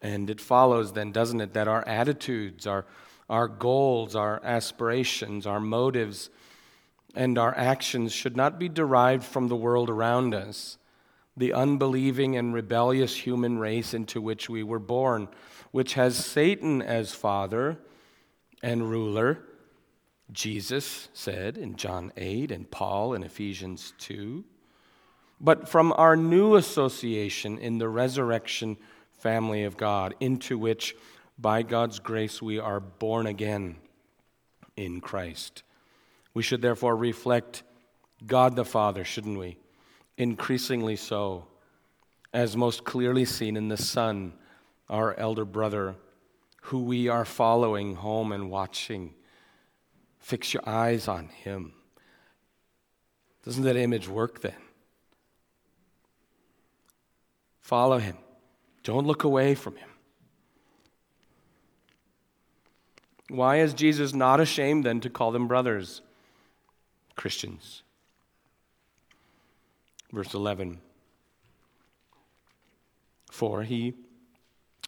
And 0.01 0.29
it 0.29 0.41
follows 0.41 0.93
then, 0.93 1.11
doesn't 1.11 1.41
it, 1.41 1.53
that 1.53 1.67
our 1.67 1.87
attitudes, 1.87 2.67
our, 2.67 2.85
our 3.29 3.47
goals, 3.47 4.15
our 4.15 4.41
aspirations, 4.43 5.47
our 5.47 5.59
motives, 5.59 6.29
and 7.15 7.37
our 7.37 7.55
actions 7.55 8.11
should 8.11 8.35
not 8.35 8.59
be 8.59 8.67
derived 8.67 9.23
from 9.23 9.47
the 9.47 9.55
world 9.55 9.89
around 9.89 10.33
us, 10.33 10.77
the 11.37 11.53
unbelieving 11.53 12.35
and 12.35 12.53
rebellious 12.53 13.15
human 13.15 13.59
race 13.59 13.93
into 13.93 14.21
which 14.21 14.49
we 14.49 14.63
were 14.63 14.79
born, 14.79 15.27
which 15.71 15.93
has 15.93 16.17
Satan 16.17 16.81
as 16.81 17.13
father 17.13 17.79
and 18.61 18.89
ruler. 18.89 19.39
Jesus 20.31 21.09
said 21.13 21.57
in 21.57 21.75
John 21.75 22.11
8 22.17 22.51
and 22.51 22.69
Paul 22.69 23.13
in 23.13 23.23
Ephesians 23.23 23.93
2. 23.99 24.43
But 25.43 25.67
from 25.67 25.93
our 25.97 26.15
new 26.15 26.55
association 26.55 27.57
in 27.59 27.77
the 27.77 27.89
resurrection 27.89 28.77
family 29.11 29.65
of 29.65 29.75
God, 29.75 30.15
into 30.21 30.57
which, 30.57 30.95
by 31.37 31.63
God's 31.63 31.99
grace, 31.99 32.41
we 32.41 32.59
are 32.59 32.79
born 32.79 33.27
again 33.27 33.75
in 34.77 35.01
Christ. 35.01 35.63
We 36.33 36.43
should 36.43 36.61
therefore 36.61 36.95
reflect 36.95 37.63
God 38.25 38.55
the 38.55 38.63
Father, 38.63 39.03
shouldn't 39.03 39.37
we? 39.37 39.57
Increasingly 40.17 40.95
so, 40.95 41.45
as 42.33 42.55
most 42.55 42.85
clearly 42.85 43.25
seen 43.25 43.57
in 43.57 43.67
the 43.67 43.77
Son, 43.77 44.31
our 44.89 45.13
elder 45.19 45.45
brother, 45.45 45.95
who 46.61 46.83
we 46.83 47.09
are 47.09 47.25
following 47.25 47.95
home 47.95 48.31
and 48.31 48.49
watching. 48.49 49.13
Fix 50.19 50.53
your 50.53 50.63
eyes 50.65 51.09
on 51.09 51.27
him. 51.27 51.73
Doesn't 53.43 53.63
that 53.63 53.75
image 53.75 54.07
work 54.07 54.39
then? 54.39 54.55
Follow 57.63 57.97
him. 57.97 58.17
Don't 58.83 59.07
look 59.07 59.23
away 59.23 59.55
from 59.55 59.77
him. 59.77 59.89
Why 63.29 63.61
is 63.61 63.73
Jesus 63.73 64.13
not 64.13 64.41
ashamed 64.41 64.83
then 64.83 64.99
to 64.99 65.09
call 65.09 65.31
them 65.31 65.47
brothers? 65.47 66.01
Christians. 67.15 67.81
Verse 70.11 70.33
11. 70.33 70.81
For 73.31 73.63
he 73.63 73.93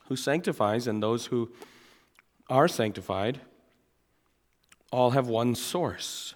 who 0.10 0.18
sanctifies 0.18 0.86
and 0.86 1.02
those 1.02 1.28
who 1.28 1.50
are 2.50 2.68
sanctified 2.68 3.40
all 4.92 5.12
have 5.12 5.28
one 5.28 5.56
source. 5.56 6.36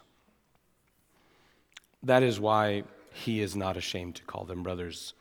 That 2.01 2.23
is 2.23 2.39
why 2.39 2.83
he 3.11 3.41
is 3.41 3.57
not 3.57 3.75
ashamed 3.75 4.15
to 4.15 4.23
call 4.23 4.45
them 4.45 4.63
brothers. 4.63 5.13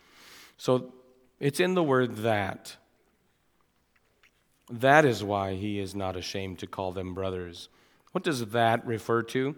So 0.56 0.92
it's 1.40 1.60
in 1.60 1.74
the 1.74 1.82
word 1.82 2.16
that. 2.18 2.76
That 4.70 5.04
is 5.04 5.24
why 5.24 5.54
he 5.54 5.78
is 5.78 5.94
not 5.94 6.16
ashamed 6.16 6.58
to 6.58 6.66
call 6.66 6.92
them 6.92 7.14
brothers. 7.14 7.68
What 8.12 8.24
does 8.24 8.46
that 8.46 8.86
refer 8.86 9.22
to? 9.24 9.56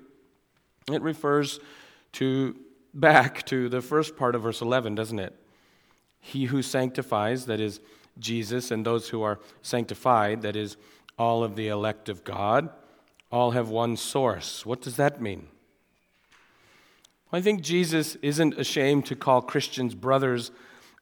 It 0.91 1.03
refers 1.03 1.61
to 2.12 2.57
back 2.93 3.45
to 3.47 3.68
the 3.68 3.81
first 3.81 4.16
part 4.16 4.35
of 4.35 4.43
verse 4.43 4.61
11, 4.61 4.95
doesn't 4.95 5.18
it? 5.18 5.35
He 6.20 6.47
who 6.47 6.62
sanctifies, 6.62 7.47
that 7.47 7.61
is 7.61 7.81
Jesus, 8.18 8.70
and 8.70 8.85
those 8.85 9.09
who 9.09 9.22
are 9.22 9.41
sanctified, 9.62 10.43
that 10.43 10.57
is 10.57 10.76
all 11.18 11.43
of 11.43 11.57
the 11.57 11.68
elect 11.68 12.09
of 12.09 12.24
God, 12.24 12.70
all 13.31 13.53
have 13.53 13.68
one 13.68 13.97
source. 13.97 14.66
What 14.66 14.83
does 14.83 14.97
that 14.97 15.20
mean? 15.20 15.49
I 17.33 17.41
think 17.41 17.62
Jesus 17.62 18.16
isn't 18.16 18.59
ashamed 18.59 19.07
to 19.07 19.14
call 19.14 19.41
Christians 19.41 19.95
brothers 19.95 20.51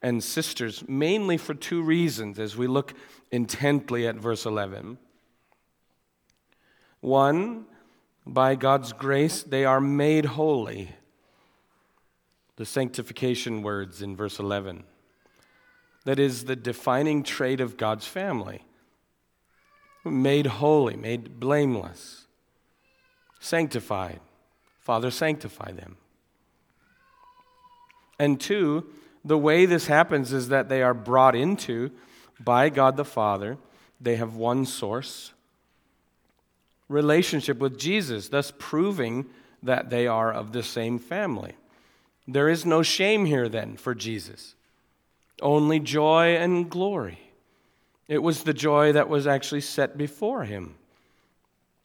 and 0.03 0.23
sisters, 0.23 0.85
mainly 0.89 1.37
for 1.37 1.55
two 1.55 1.83
reasons 1.83 2.39
as 2.39 2.57
we 2.57 2.67
look 2.67 2.95
intently 3.31 4.07
at 4.07 4.17
verse 4.17 4.47
11. 4.47 4.99
One, 7.01 7.67
by 8.27 8.55
God's 8.55 8.93
grace, 8.93 9.43
they 9.43 9.65
are 9.65 9.81
made 9.81 10.25
holy. 10.25 10.91
The 12.57 12.67
sanctification 12.67 13.63
words 13.63 14.03
in 14.03 14.17
verse 14.17 14.39
11. 14.39 14.85
That 16.05 16.19
is 16.19 16.45
the 16.45 16.57
defining 16.57 17.23
trait 17.23 17.61
of 17.61 17.77
God's 17.77 18.07
family. 18.07 18.65
Made 20.05 20.47
holy, 20.47 20.97
made 20.97 21.39
blameless, 21.39 22.27
sanctified. 23.41 24.21
Father, 24.81 25.11
sanctify 25.11 25.73
them. 25.73 25.97
And 28.19 28.41
two, 28.41 28.87
the 29.25 29.39
way 29.39 29.67
this 29.67 29.87
happens 29.87 30.33
is 30.33 30.49
that 30.49 30.69
they 30.69 30.83
are 30.83 30.95
brought 30.95 31.35
into 31.35 31.91
by 32.41 32.69
God 32.69 32.97
the 32.97 33.05
Father. 33.05 33.59
They 34.01 34.17
have 34.17 34.37
one 34.37 34.65
source 34.65 35.33
relationship 36.89 37.59
with 37.59 37.79
Jesus, 37.79 38.29
thus 38.29 38.53
proving 38.59 39.27
that 39.63 39.91
they 39.91 40.07
are 40.07 40.33
of 40.33 40.53
the 40.53 40.63
same 40.63 40.99
family. 40.99 41.55
There 42.27 42.49
is 42.49 42.67
no 42.67 42.83
shame 42.83 43.25
here 43.25 43.49
then 43.49 43.77
for 43.77 43.95
Jesus, 43.95 44.55
only 45.41 45.81
joy 45.81 46.37
and 46.37 46.69
glory. 46.69 47.19
It 48.07 48.23
was 48.23 48.43
the 48.43 48.55
joy 48.55 48.93
that 48.93 49.09
was 49.09 49.27
actually 49.27 49.61
set 49.61 49.99
before 49.99 50.45
him. 50.45 50.77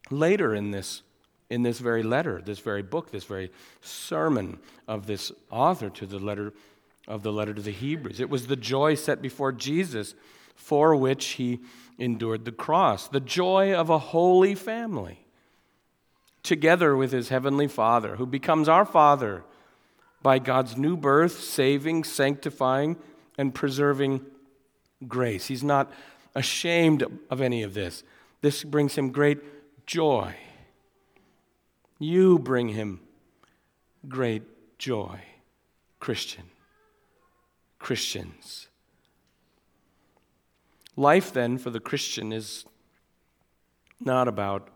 Later 0.09 0.55
in 0.55 0.71
this, 0.71 1.01
in 1.49 1.63
this 1.63 1.79
very 1.79 2.03
letter, 2.03 2.41
this 2.41 2.59
very 2.59 2.81
book, 2.81 3.11
this 3.11 3.25
very 3.25 3.51
sermon 3.81 4.59
of 4.87 5.05
this 5.05 5.31
author 5.49 5.89
to 5.89 6.05
the 6.05 6.19
letter 6.19 6.53
of 7.07 7.23
the 7.23 7.31
letter 7.31 7.53
to 7.53 7.61
the 7.61 7.71
Hebrews, 7.71 8.19
it 8.19 8.29
was 8.29 8.47
the 8.47 8.55
joy 8.55 8.95
set 8.95 9.21
before 9.21 9.51
Jesus 9.51 10.15
for 10.55 10.95
which 10.95 11.25
he 11.25 11.59
endured 11.97 12.45
the 12.45 12.51
cross, 12.51 13.07
the 13.07 13.19
joy 13.19 13.73
of 13.73 13.89
a 13.89 13.99
holy 13.99 14.55
family, 14.55 15.25
together 16.41 16.95
with 16.95 17.11
his 17.11 17.29
heavenly 17.29 17.67
Father, 17.67 18.15
who 18.15 18.25
becomes 18.25 18.69
our 18.69 18.85
Father 18.85 19.43
by 20.21 20.39
God's 20.39 20.77
new 20.77 20.95
birth, 20.95 21.39
saving, 21.39 22.03
sanctifying, 22.03 22.97
and 23.37 23.53
preserving 23.53 24.21
grace. 25.07 25.47
He's 25.47 25.63
not 25.63 25.91
ashamed 26.35 27.03
of 27.29 27.41
any 27.41 27.63
of 27.63 27.73
this. 27.73 28.03
This 28.41 28.63
brings 28.63 28.95
him 28.95 29.11
great 29.11 29.39
joy. 29.85 30.35
You 31.99 32.39
bring 32.39 32.69
him 32.69 33.01
great 34.07 34.43
joy, 34.77 35.19
Christian. 35.99 36.43
Christians. 37.83 38.69
Life, 40.95 41.33
then, 41.33 41.57
for 41.57 41.69
the 41.69 41.81
Christian 41.81 42.31
is 42.31 42.63
not 43.99 44.29
about, 44.29 44.69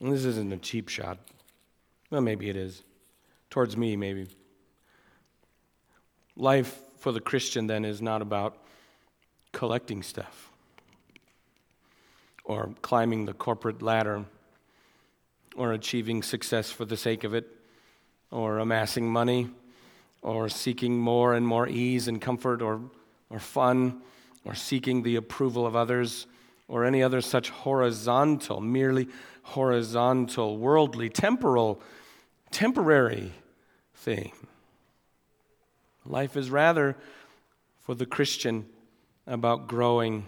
this 0.00 0.24
isn't 0.24 0.52
a 0.52 0.56
cheap 0.56 0.88
shot. 0.88 1.18
Well, 2.08 2.20
maybe 2.20 2.48
it 2.48 2.54
is. 2.54 2.84
Towards 3.50 3.76
me, 3.76 3.96
maybe. 3.96 4.28
Life 6.36 6.80
for 6.96 7.10
the 7.10 7.20
Christian, 7.20 7.66
then, 7.66 7.84
is 7.84 8.00
not 8.00 8.22
about 8.22 8.56
collecting 9.50 10.04
stuff 10.04 10.52
or 12.44 12.70
climbing 12.82 13.24
the 13.24 13.34
corporate 13.34 13.82
ladder 13.82 14.24
or 15.56 15.72
achieving 15.72 16.22
success 16.22 16.70
for 16.70 16.84
the 16.84 16.96
sake 16.96 17.24
of 17.24 17.34
it 17.34 17.48
or 18.30 18.58
amassing 18.58 19.10
money 19.10 19.50
or 20.22 20.48
seeking 20.48 20.98
more 20.98 21.34
and 21.34 21.46
more 21.46 21.68
ease 21.68 22.08
and 22.08 22.20
comfort 22.20 22.62
or, 22.62 22.80
or 23.30 23.38
fun 23.38 24.02
or 24.46 24.54
seeking 24.54 25.02
the 25.02 25.16
approval 25.16 25.66
of 25.66 25.74
others, 25.74 26.26
or 26.68 26.84
any 26.84 27.02
other 27.02 27.20
such 27.20 27.50
horizontal, 27.50 28.60
merely 28.60 29.08
horizontal, 29.42 30.56
worldly, 30.56 31.08
temporal, 31.08 31.80
temporary 32.52 33.32
thing. 33.94 34.32
Life 36.04 36.36
is 36.36 36.48
rather, 36.48 36.96
for 37.82 37.96
the 37.96 38.06
Christian, 38.06 38.66
about 39.26 39.66
growing 39.66 40.24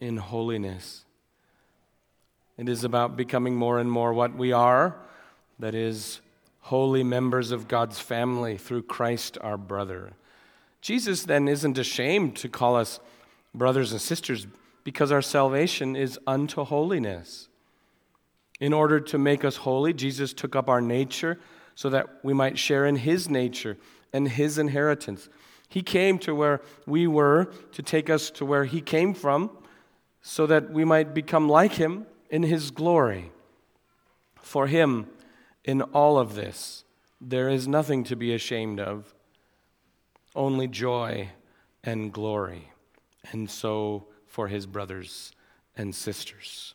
in 0.00 0.16
holiness. 0.16 1.04
It 2.56 2.68
is 2.68 2.84
about 2.84 3.16
becoming 3.16 3.56
more 3.56 3.80
and 3.80 3.90
more 3.90 4.12
what 4.12 4.34
we 4.36 4.52
are, 4.52 4.96
that 5.58 5.74
is, 5.74 6.20
holy 6.66 7.04
members 7.04 7.52
of 7.52 7.68
God's 7.68 8.00
family 8.00 8.58
through 8.58 8.82
Christ 8.82 9.38
our 9.40 9.56
brother. 9.56 10.14
Jesus 10.80 11.22
then 11.22 11.46
isn't 11.46 11.78
ashamed 11.78 12.34
to 12.36 12.48
call 12.48 12.74
us 12.74 12.98
brothers 13.54 13.92
and 13.92 14.00
sisters, 14.00 14.48
because 14.82 15.12
our 15.12 15.22
salvation 15.22 15.94
is 15.94 16.18
unto 16.26 16.64
holiness. 16.64 17.48
In 18.58 18.72
order 18.72 18.98
to 18.98 19.16
make 19.16 19.44
us 19.44 19.56
holy, 19.58 19.92
Jesus 19.92 20.32
took 20.32 20.56
up 20.56 20.68
our 20.68 20.80
nature 20.80 21.38
so 21.76 21.88
that 21.90 22.06
we 22.24 22.34
might 22.34 22.58
share 22.58 22.84
in 22.84 22.96
his 22.96 23.28
nature 23.28 23.76
and 24.12 24.28
his 24.28 24.58
inheritance. 24.58 25.28
He 25.68 25.82
came 25.82 26.18
to 26.20 26.34
where 26.34 26.60
we 26.84 27.06
were 27.06 27.44
to 27.72 27.82
take 27.82 28.10
us 28.10 28.28
to 28.30 28.44
where 28.44 28.64
he 28.64 28.80
came 28.80 29.14
from 29.14 29.50
so 30.20 30.46
that 30.46 30.70
we 30.72 30.84
might 30.84 31.14
become 31.14 31.48
like 31.48 31.74
him 31.74 32.06
in 32.28 32.42
his 32.42 32.72
glory. 32.72 33.30
For 34.40 34.66
him, 34.66 35.06
in 35.66 35.82
all 35.82 36.18
of 36.18 36.34
this, 36.34 36.84
there 37.20 37.48
is 37.48 37.66
nothing 37.66 38.04
to 38.04 38.16
be 38.16 38.32
ashamed 38.32 38.80
of, 38.80 39.14
only 40.34 40.68
joy 40.68 41.28
and 41.82 42.12
glory 42.12 42.70
and 43.32 43.50
so 43.50 44.06
for 44.26 44.48
his 44.48 44.64
brothers 44.64 45.32
and 45.76 45.94
sisters. 45.94 46.74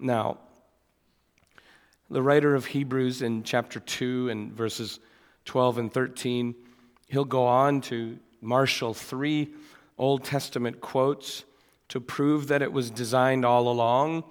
Now, 0.00 0.38
the 2.10 2.22
writer 2.22 2.54
of 2.54 2.66
Hebrews 2.66 3.22
in 3.22 3.44
chapter 3.44 3.78
2 3.78 4.28
and 4.30 4.52
verses 4.52 4.98
12 5.44 5.78
and 5.78 5.92
13, 5.92 6.54
he'll 7.08 7.24
go 7.24 7.46
on 7.46 7.80
to 7.82 8.18
marshal 8.40 8.94
three 8.94 9.50
Old 9.96 10.24
Testament 10.24 10.80
quotes 10.80 11.44
to 11.88 12.00
prove 12.00 12.48
that 12.48 12.62
it 12.62 12.72
was 12.72 12.90
designed 12.90 13.44
all 13.44 13.68
along 13.68 14.24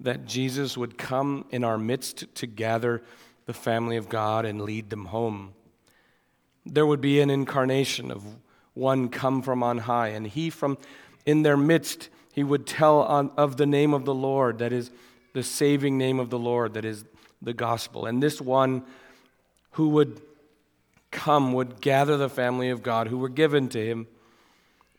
that 0.00 0.24
Jesus 0.24 0.78
would 0.78 0.96
come 0.96 1.44
in 1.50 1.62
our 1.62 1.76
midst 1.76 2.34
to 2.36 2.46
gather 2.46 3.02
the 3.46 3.54
family 3.54 3.96
of 3.96 4.08
God 4.08 4.44
and 4.44 4.62
lead 4.62 4.90
them 4.90 5.06
home. 5.06 5.52
There 6.66 6.86
would 6.86 7.00
be 7.00 7.20
an 7.20 7.30
incarnation 7.30 8.10
of 8.10 8.24
one 8.74 9.08
come 9.08 9.42
from 9.42 9.62
on 9.62 9.78
high, 9.78 10.08
and 10.08 10.26
he 10.26 10.50
from 10.50 10.78
in 11.26 11.42
their 11.42 11.56
midst, 11.56 12.08
he 12.32 12.44
would 12.44 12.66
tell 12.66 13.00
on, 13.02 13.30
of 13.36 13.56
the 13.56 13.66
name 13.66 13.92
of 13.92 14.04
the 14.04 14.14
Lord, 14.14 14.58
that 14.58 14.72
is 14.72 14.90
the 15.32 15.42
saving 15.42 15.98
name 15.98 16.18
of 16.18 16.30
the 16.30 16.38
Lord, 16.38 16.74
that 16.74 16.84
is 16.84 17.04
the 17.42 17.52
gospel. 17.52 18.06
And 18.06 18.22
this 18.22 18.40
one 18.40 18.84
who 19.72 19.90
would 19.90 20.20
come 21.10 21.52
would 21.52 21.80
gather 21.80 22.16
the 22.16 22.28
family 22.28 22.70
of 22.70 22.82
God 22.82 23.08
who 23.08 23.18
were 23.18 23.28
given 23.28 23.68
to 23.70 23.84
him 23.84 24.06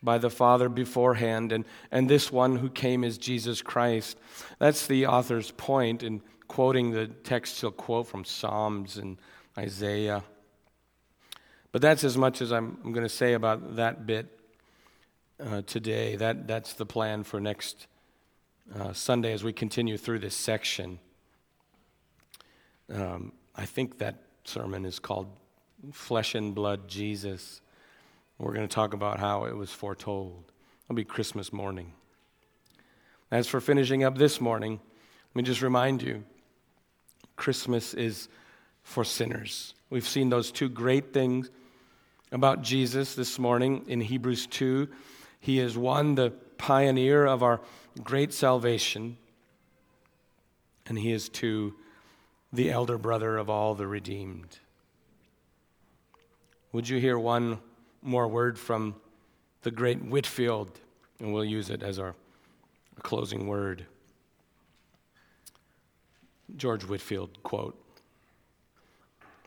by 0.02 0.18
the 0.18 0.30
Father 0.30 0.68
beforehand, 0.68 1.52
and, 1.52 1.64
and 1.90 2.08
this 2.08 2.32
one 2.32 2.56
who 2.56 2.68
came 2.68 3.04
is 3.04 3.18
Jesus 3.18 3.62
Christ. 3.62 4.18
That's 4.58 4.86
the 4.86 5.06
author's 5.06 5.52
point 5.52 6.02
in 6.02 6.22
quoting 6.52 6.90
the 6.90 7.06
text 7.06 7.62
he'll 7.62 7.70
quote 7.70 8.06
from 8.06 8.26
Psalms 8.26 8.98
and 8.98 9.16
Isaiah. 9.56 10.22
But 11.72 11.80
that's 11.80 12.04
as 12.04 12.18
much 12.18 12.42
as 12.42 12.52
I'm, 12.52 12.76
I'm 12.84 12.92
going 12.92 13.06
to 13.06 13.14
say 13.14 13.32
about 13.32 13.76
that 13.76 14.06
bit 14.06 14.38
uh, 15.42 15.62
today. 15.62 16.16
That, 16.16 16.46
that's 16.46 16.74
the 16.74 16.84
plan 16.84 17.24
for 17.24 17.40
next 17.40 17.86
uh, 18.78 18.92
Sunday 18.92 19.32
as 19.32 19.42
we 19.42 19.54
continue 19.54 19.96
through 19.96 20.18
this 20.18 20.34
section. 20.34 20.98
Um, 22.92 23.32
I 23.56 23.64
think 23.64 23.96
that 24.00 24.16
sermon 24.44 24.84
is 24.84 24.98
called 24.98 25.28
Flesh 25.90 26.34
and 26.34 26.54
Blood 26.54 26.86
Jesus. 26.86 27.62
We're 28.36 28.52
going 28.52 28.68
to 28.68 28.74
talk 28.74 28.92
about 28.92 29.18
how 29.18 29.46
it 29.46 29.56
was 29.56 29.70
foretold. 29.70 30.52
It'll 30.84 30.96
be 30.96 31.04
Christmas 31.04 31.50
morning. 31.50 31.94
As 33.30 33.46
for 33.46 33.62
finishing 33.62 34.04
up 34.04 34.18
this 34.18 34.38
morning, 34.38 34.80
let 35.34 35.36
me 35.36 35.44
just 35.44 35.62
remind 35.62 36.02
you 36.02 36.24
Christmas 37.42 37.92
is 37.92 38.28
for 38.84 39.02
sinners. 39.02 39.74
We've 39.90 40.06
seen 40.06 40.30
those 40.30 40.52
two 40.52 40.68
great 40.68 41.12
things 41.12 41.50
about 42.30 42.62
Jesus 42.62 43.16
this 43.16 43.36
morning 43.36 43.84
in 43.88 44.00
Hebrews 44.00 44.46
2. 44.46 44.88
He 45.40 45.58
is 45.58 45.76
one, 45.76 46.14
the 46.14 46.30
pioneer 46.56 47.26
of 47.26 47.42
our 47.42 47.60
great 48.00 48.32
salvation, 48.32 49.16
and 50.86 50.96
he 50.96 51.10
is 51.10 51.28
two, 51.28 51.74
the 52.52 52.70
elder 52.70 52.96
brother 52.96 53.36
of 53.36 53.50
all 53.50 53.74
the 53.74 53.88
redeemed. 53.88 54.60
Would 56.70 56.88
you 56.88 57.00
hear 57.00 57.18
one 57.18 57.58
more 58.02 58.28
word 58.28 58.56
from 58.56 58.94
the 59.62 59.72
great 59.72 60.00
Whitefield? 60.00 60.78
And 61.18 61.32
we'll 61.32 61.44
use 61.44 61.70
it 61.70 61.82
as 61.82 61.98
our 61.98 62.14
closing 63.02 63.48
word. 63.48 63.86
George 66.56 66.84
Whitefield 66.84 67.42
quote 67.42 67.76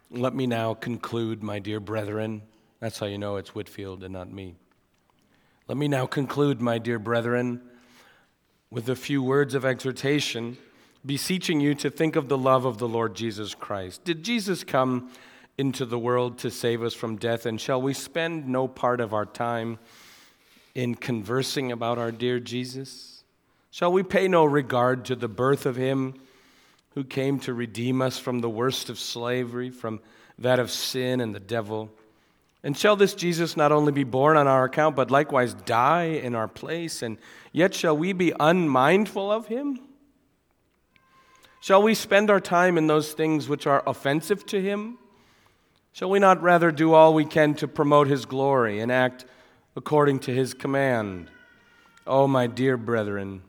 Let 0.09 0.33
me 0.33 0.47
now 0.47 0.73
conclude, 0.73 1.43
my 1.43 1.59
dear 1.59 1.79
brethren. 1.79 2.41
That's 2.79 2.99
how 2.99 3.05
you 3.05 3.17
know 3.17 3.37
it's 3.37 3.55
Whitefield 3.55 4.03
and 4.03 4.13
not 4.13 4.31
me. 4.31 4.55
Let 5.67 5.77
me 5.77 5.87
now 5.87 6.05
conclude, 6.05 6.61
my 6.61 6.77
dear 6.77 6.99
brethren, 6.99 7.61
with 8.69 8.89
a 8.89 8.95
few 8.95 9.23
words 9.23 9.55
of 9.55 9.65
exhortation, 9.65 10.57
beseeching 11.05 11.59
you 11.59 11.73
to 11.75 11.89
think 11.89 12.15
of 12.15 12.27
the 12.27 12.37
love 12.37 12.65
of 12.65 12.77
the 12.77 12.87
Lord 12.87 13.15
Jesus 13.15 13.55
Christ. 13.55 14.03
Did 14.03 14.23
Jesus 14.23 14.63
come 14.63 15.11
into 15.57 15.85
the 15.85 15.97
world 15.97 16.37
to 16.39 16.51
save 16.51 16.83
us 16.83 16.93
from 16.93 17.15
death, 17.15 17.45
and 17.45 17.59
shall 17.59 17.81
we 17.81 17.93
spend 17.93 18.47
no 18.47 18.67
part 18.67 18.99
of 18.99 19.13
our 19.13 19.25
time 19.25 19.79
in 20.75 20.93
conversing 20.93 21.71
about 21.71 21.97
our 21.97 22.11
dear 22.11 22.39
Jesus? 22.39 23.23
Shall 23.71 23.91
we 23.91 24.03
pay 24.03 24.27
no 24.27 24.45
regard 24.45 25.05
to 25.05 25.15
the 25.15 25.27
birth 25.27 25.65
of 25.65 25.75
him 25.75 26.15
who 26.95 27.03
came 27.03 27.39
to 27.41 27.53
redeem 27.53 28.01
us 28.01 28.17
from 28.17 28.39
the 28.39 28.49
worst 28.49 28.89
of 28.89 28.97
slavery, 28.97 29.69
from 29.69 29.99
that 30.39 30.59
of 30.59 30.71
sin 30.71 31.21
and 31.21 31.35
the 31.35 31.39
devil? 31.39 31.91
And 32.63 32.75
shall 32.75 32.95
this 32.95 33.13
Jesus 33.13 33.55
not 33.55 33.71
only 33.71 33.91
be 33.91 34.03
born 34.03 34.37
on 34.37 34.47
our 34.47 34.63
account, 34.63 34.95
but 34.95 35.11
likewise 35.11 35.53
die 35.53 36.05
in 36.05 36.33
our 36.33 36.47
place? 36.47 37.03
And 37.03 37.19
yet 37.51 37.75
shall 37.75 37.95
we 37.95 38.11
be 38.11 38.33
unmindful 38.39 39.31
of 39.31 39.45
him? 39.47 39.79
Shall 41.59 41.83
we 41.83 41.93
spend 41.93 42.31
our 42.31 42.39
time 42.39 42.77
in 42.77 42.87
those 42.87 43.13
things 43.13 43.47
which 43.47 43.67
are 43.67 43.83
offensive 43.85 44.45
to 44.47 44.61
him? 44.61 44.97
Shall 45.93 46.09
we 46.09 46.19
not 46.19 46.41
rather 46.41 46.71
do 46.71 46.93
all 46.93 47.13
we 47.13 47.25
can 47.25 47.53
to 47.55 47.67
promote 47.67 48.07
his 48.07 48.25
glory 48.25 48.79
and 48.79 48.91
act 48.91 49.25
according 49.75 50.19
to 50.19 50.33
his 50.33 50.53
command? 50.53 51.29
Oh, 52.07 52.27
my 52.27 52.47
dear 52.47 52.77
brethren, 52.77 53.41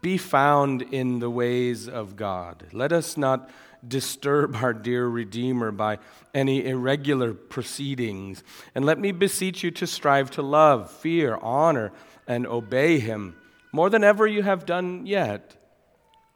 be 0.00 0.16
found 0.16 0.82
in 0.82 1.18
the 1.18 1.30
ways 1.30 1.88
of 1.88 2.16
God. 2.16 2.66
Let 2.72 2.92
us 2.92 3.16
not 3.16 3.50
disturb 3.86 4.56
our 4.56 4.72
dear 4.72 5.06
Redeemer 5.06 5.70
by 5.70 5.98
any 6.32 6.66
irregular 6.66 7.34
proceedings. 7.34 8.42
And 8.74 8.84
let 8.84 8.98
me 8.98 9.12
beseech 9.12 9.62
you 9.62 9.70
to 9.72 9.86
strive 9.86 10.30
to 10.32 10.42
love, 10.42 10.90
fear, 10.90 11.36
honor, 11.42 11.92
and 12.26 12.46
obey 12.46 12.98
him 12.98 13.36
more 13.72 13.90
than 13.90 14.04
ever 14.04 14.26
you 14.26 14.42
have 14.42 14.64
done 14.64 15.06
yet. 15.06 15.56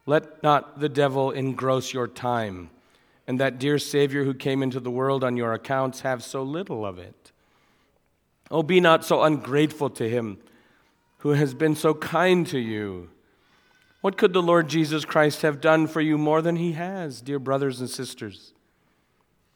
Let 0.05 0.43
not 0.43 0.79
the 0.79 0.89
devil 0.89 1.31
engross 1.31 1.93
your 1.93 2.07
time 2.07 2.69
and 3.29 3.39
that 3.39 3.59
dear 3.59 3.77
Savior 3.77 4.23
who 4.23 4.33
came 4.33 4.63
into 4.63 4.79
the 4.79 4.89
world 4.89 5.23
on 5.23 5.37
your 5.37 5.53
accounts 5.53 6.01
have 6.01 6.23
so 6.23 6.41
little 6.41 6.83
of 6.83 6.97
it. 6.97 7.31
Oh, 8.49 8.63
be 8.63 8.79
not 8.79 9.05
so 9.05 9.21
ungrateful 9.21 9.91
to 9.91 10.09
him 10.09 10.39
who 11.19 11.33
has 11.33 11.53
been 11.53 11.75
so 11.75 11.93
kind 11.93 12.47
to 12.47 12.57
you. 12.57 13.11
What 14.01 14.17
could 14.17 14.31
the 14.31 14.41
Lord 14.41 14.69
Jesus 14.69 15.03
Christ 15.03 15.41
have 15.41 15.59
done 15.59 15.87
for 15.87 15.99
you 15.99 16.17
more 16.17 16.41
than 16.41 16.55
he 16.55 16.71
has, 16.73 17.21
dear 17.21 17.39
brothers 17.39 17.81
and 17.81 17.89
sisters? 17.89 18.53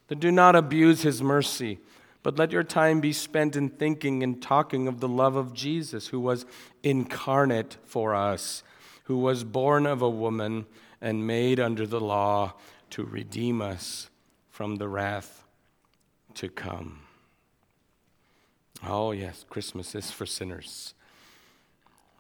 Then 0.08 0.20
do 0.20 0.32
not 0.32 0.56
abuse 0.56 1.04
his 1.04 1.22
mercy, 1.22 1.80
but 2.24 2.38
let 2.38 2.52
your 2.52 2.64
time 2.64 3.00
be 3.00 3.14
spent 3.14 3.56
in 3.56 3.70
thinking 3.70 4.22
and 4.22 4.42
talking 4.42 4.88
of 4.88 5.00
the 5.00 5.08
love 5.08 5.38
of 5.38 5.54
Jesus, 5.54 6.08
who 6.08 6.20
was 6.20 6.46
incarnate 6.84 7.78
for 7.86 8.14
us, 8.14 8.64
who 9.06 9.18
was 9.18 9.46
born 9.46 9.86
of 9.86 10.02
a 10.02 10.10
woman 10.10 10.66
and 11.00 11.26
made 11.26 11.60
under 11.60 11.88
the 11.88 12.02
law 12.02 12.54
to 12.90 13.04
redeem 13.04 13.62
us 13.62 14.10
from 14.50 14.76
the 14.76 14.90
wrath 14.90 15.46
to 16.36 16.50
come. 16.50 17.00
Oh, 18.86 19.12
yes, 19.12 19.46
Christmas 19.50 19.96
is 19.96 20.12
for 20.12 20.26
sinners. 20.26 20.94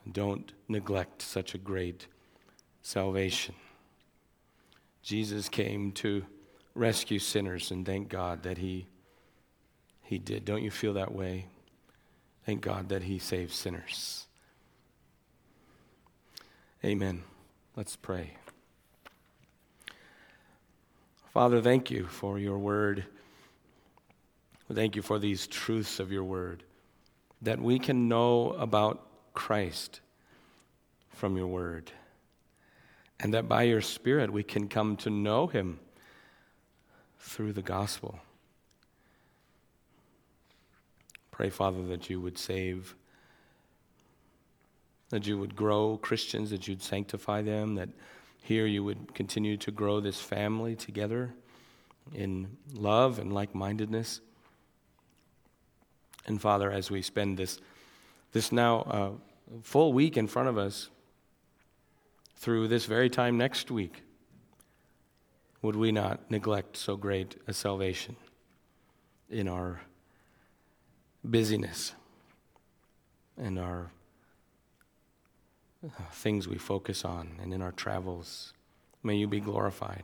Don't 0.10 0.54
neglect 0.68 1.22
such 1.22 1.54
a 1.54 1.58
great 1.58 2.08
salvation. 2.84 3.56
Jesus 5.02 5.50
came 5.50 5.92
to 5.94 6.24
rescue 6.76 7.20
sinners, 7.20 7.72
and 7.72 7.86
thank 7.86 8.10
God 8.10 8.44
that 8.44 8.60
He, 8.60 8.86
he 10.04 10.20
did. 10.20 10.46
Don't 10.46 10.62
you 10.62 10.72
feel 10.72 10.94
that 10.94 11.14
way? 11.14 11.48
Thank 12.46 12.62
God 12.62 12.90
that 12.90 13.04
He 13.04 13.18
saves 13.18 13.56
sinners. 13.56 14.28
Amen. 16.86 17.24
Let's 17.76 17.96
pray. 17.96 18.38
Father, 21.34 21.62
thank 21.62 21.90
you 21.90 22.06
for 22.06 22.38
your 22.38 22.60
word. 22.60 23.06
Thank 24.72 24.96
you 24.96 25.02
for 25.02 25.18
these 25.18 25.48
truths 25.48 26.00
of 26.00 26.12
your 26.12 26.24
word 26.24 26.64
that 27.44 27.62
we 27.62 27.78
can 27.78 28.08
know 28.08 28.52
about 28.52 29.06
Christ 29.34 30.00
from 31.10 31.36
your 31.38 31.48
word. 31.48 31.92
And 33.24 33.34
that 33.34 33.48
by 33.48 33.64
your 33.64 33.82
Spirit 33.82 34.34
we 34.34 34.44
can 34.44 34.68
come 34.68 34.98
to 34.98 35.10
know 35.10 35.48
him 35.48 35.80
through 37.20 37.54
the 37.54 37.62
gospel. 37.62 38.20
Pray, 41.32 41.50
Father, 41.50 41.82
that 41.88 42.10
you 42.10 42.20
would 42.20 42.38
save, 42.38 42.96
that 45.10 45.26
you 45.26 45.38
would 45.38 45.56
grow 45.56 45.98
Christians, 46.02 46.50
that 46.50 46.68
you'd 46.68 46.84
sanctify 46.84 47.42
them, 47.42 47.76
that 47.76 47.90
here 48.42 48.66
you 48.66 48.84
would 48.84 49.16
continue 49.16 49.56
to 49.56 49.72
grow 49.72 50.02
this 50.02 50.20
family 50.20 50.76
together 50.76 51.34
in 52.14 52.58
love 52.74 53.20
and 53.20 53.34
like 53.34 53.56
mindedness. 53.56 54.20
And 56.28 56.42
Father, 56.42 56.70
as 56.70 56.92
we 56.92 57.02
spend 57.02 57.38
this, 57.38 57.58
this 58.34 58.52
now 58.52 58.82
uh, 58.82 59.12
full 59.62 59.94
week 59.94 60.18
in 60.18 60.28
front 60.28 60.50
of 60.50 60.58
us, 60.58 60.90
through 62.36 62.68
this 62.68 62.86
very 62.86 63.10
time 63.10 63.38
next 63.38 63.72
week, 63.72 64.04
would 65.62 65.76
we 65.76 65.92
not 65.92 66.30
neglect 66.30 66.76
so 66.78 66.98
great 66.98 67.42
a 67.48 67.54
salvation 67.54 68.16
in 69.30 69.48
our 69.48 69.82
busyness 71.24 71.94
and 73.38 73.58
our 73.58 73.92
uh, 75.86 75.90
things 76.12 76.48
we 76.48 76.58
focus 76.58 77.04
on 77.04 77.30
and 77.42 77.54
in 77.54 77.62
our 77.62 77.72
travels. 77.72 78.54
May 79.02 79.16
you 79.16 79.28
be 79.28 79.40
glorified. 79.40 80.04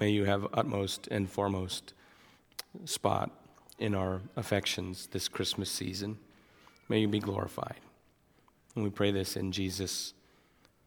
May 0.00 0.10
you 0.10 0.24
have 0.24 0.46
utmost 0.52 1.06
and 1.08 1.28
foremost 1.28 1.94
spot 2.84 3.30
in 3.78 3.94
our 3.94 4.20
affections 4.36 5.08
this 5.08 5.28
Christmas 5.28 5.70
season. 5.70 6.18
May 6.88 7.00
you 7.00 7.08
be 7.08 7.20
glorified. 7.20 7.80
And 8.78 8.84
we 8.84 8.90
pray 8.90 9.10
this 9.10 9.36
in 9.36 9.50
Jesus' 9.50 10.14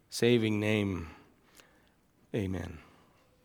saving 0.10 0.62
name. 0.62 1.10
Amen. 2.34 2.78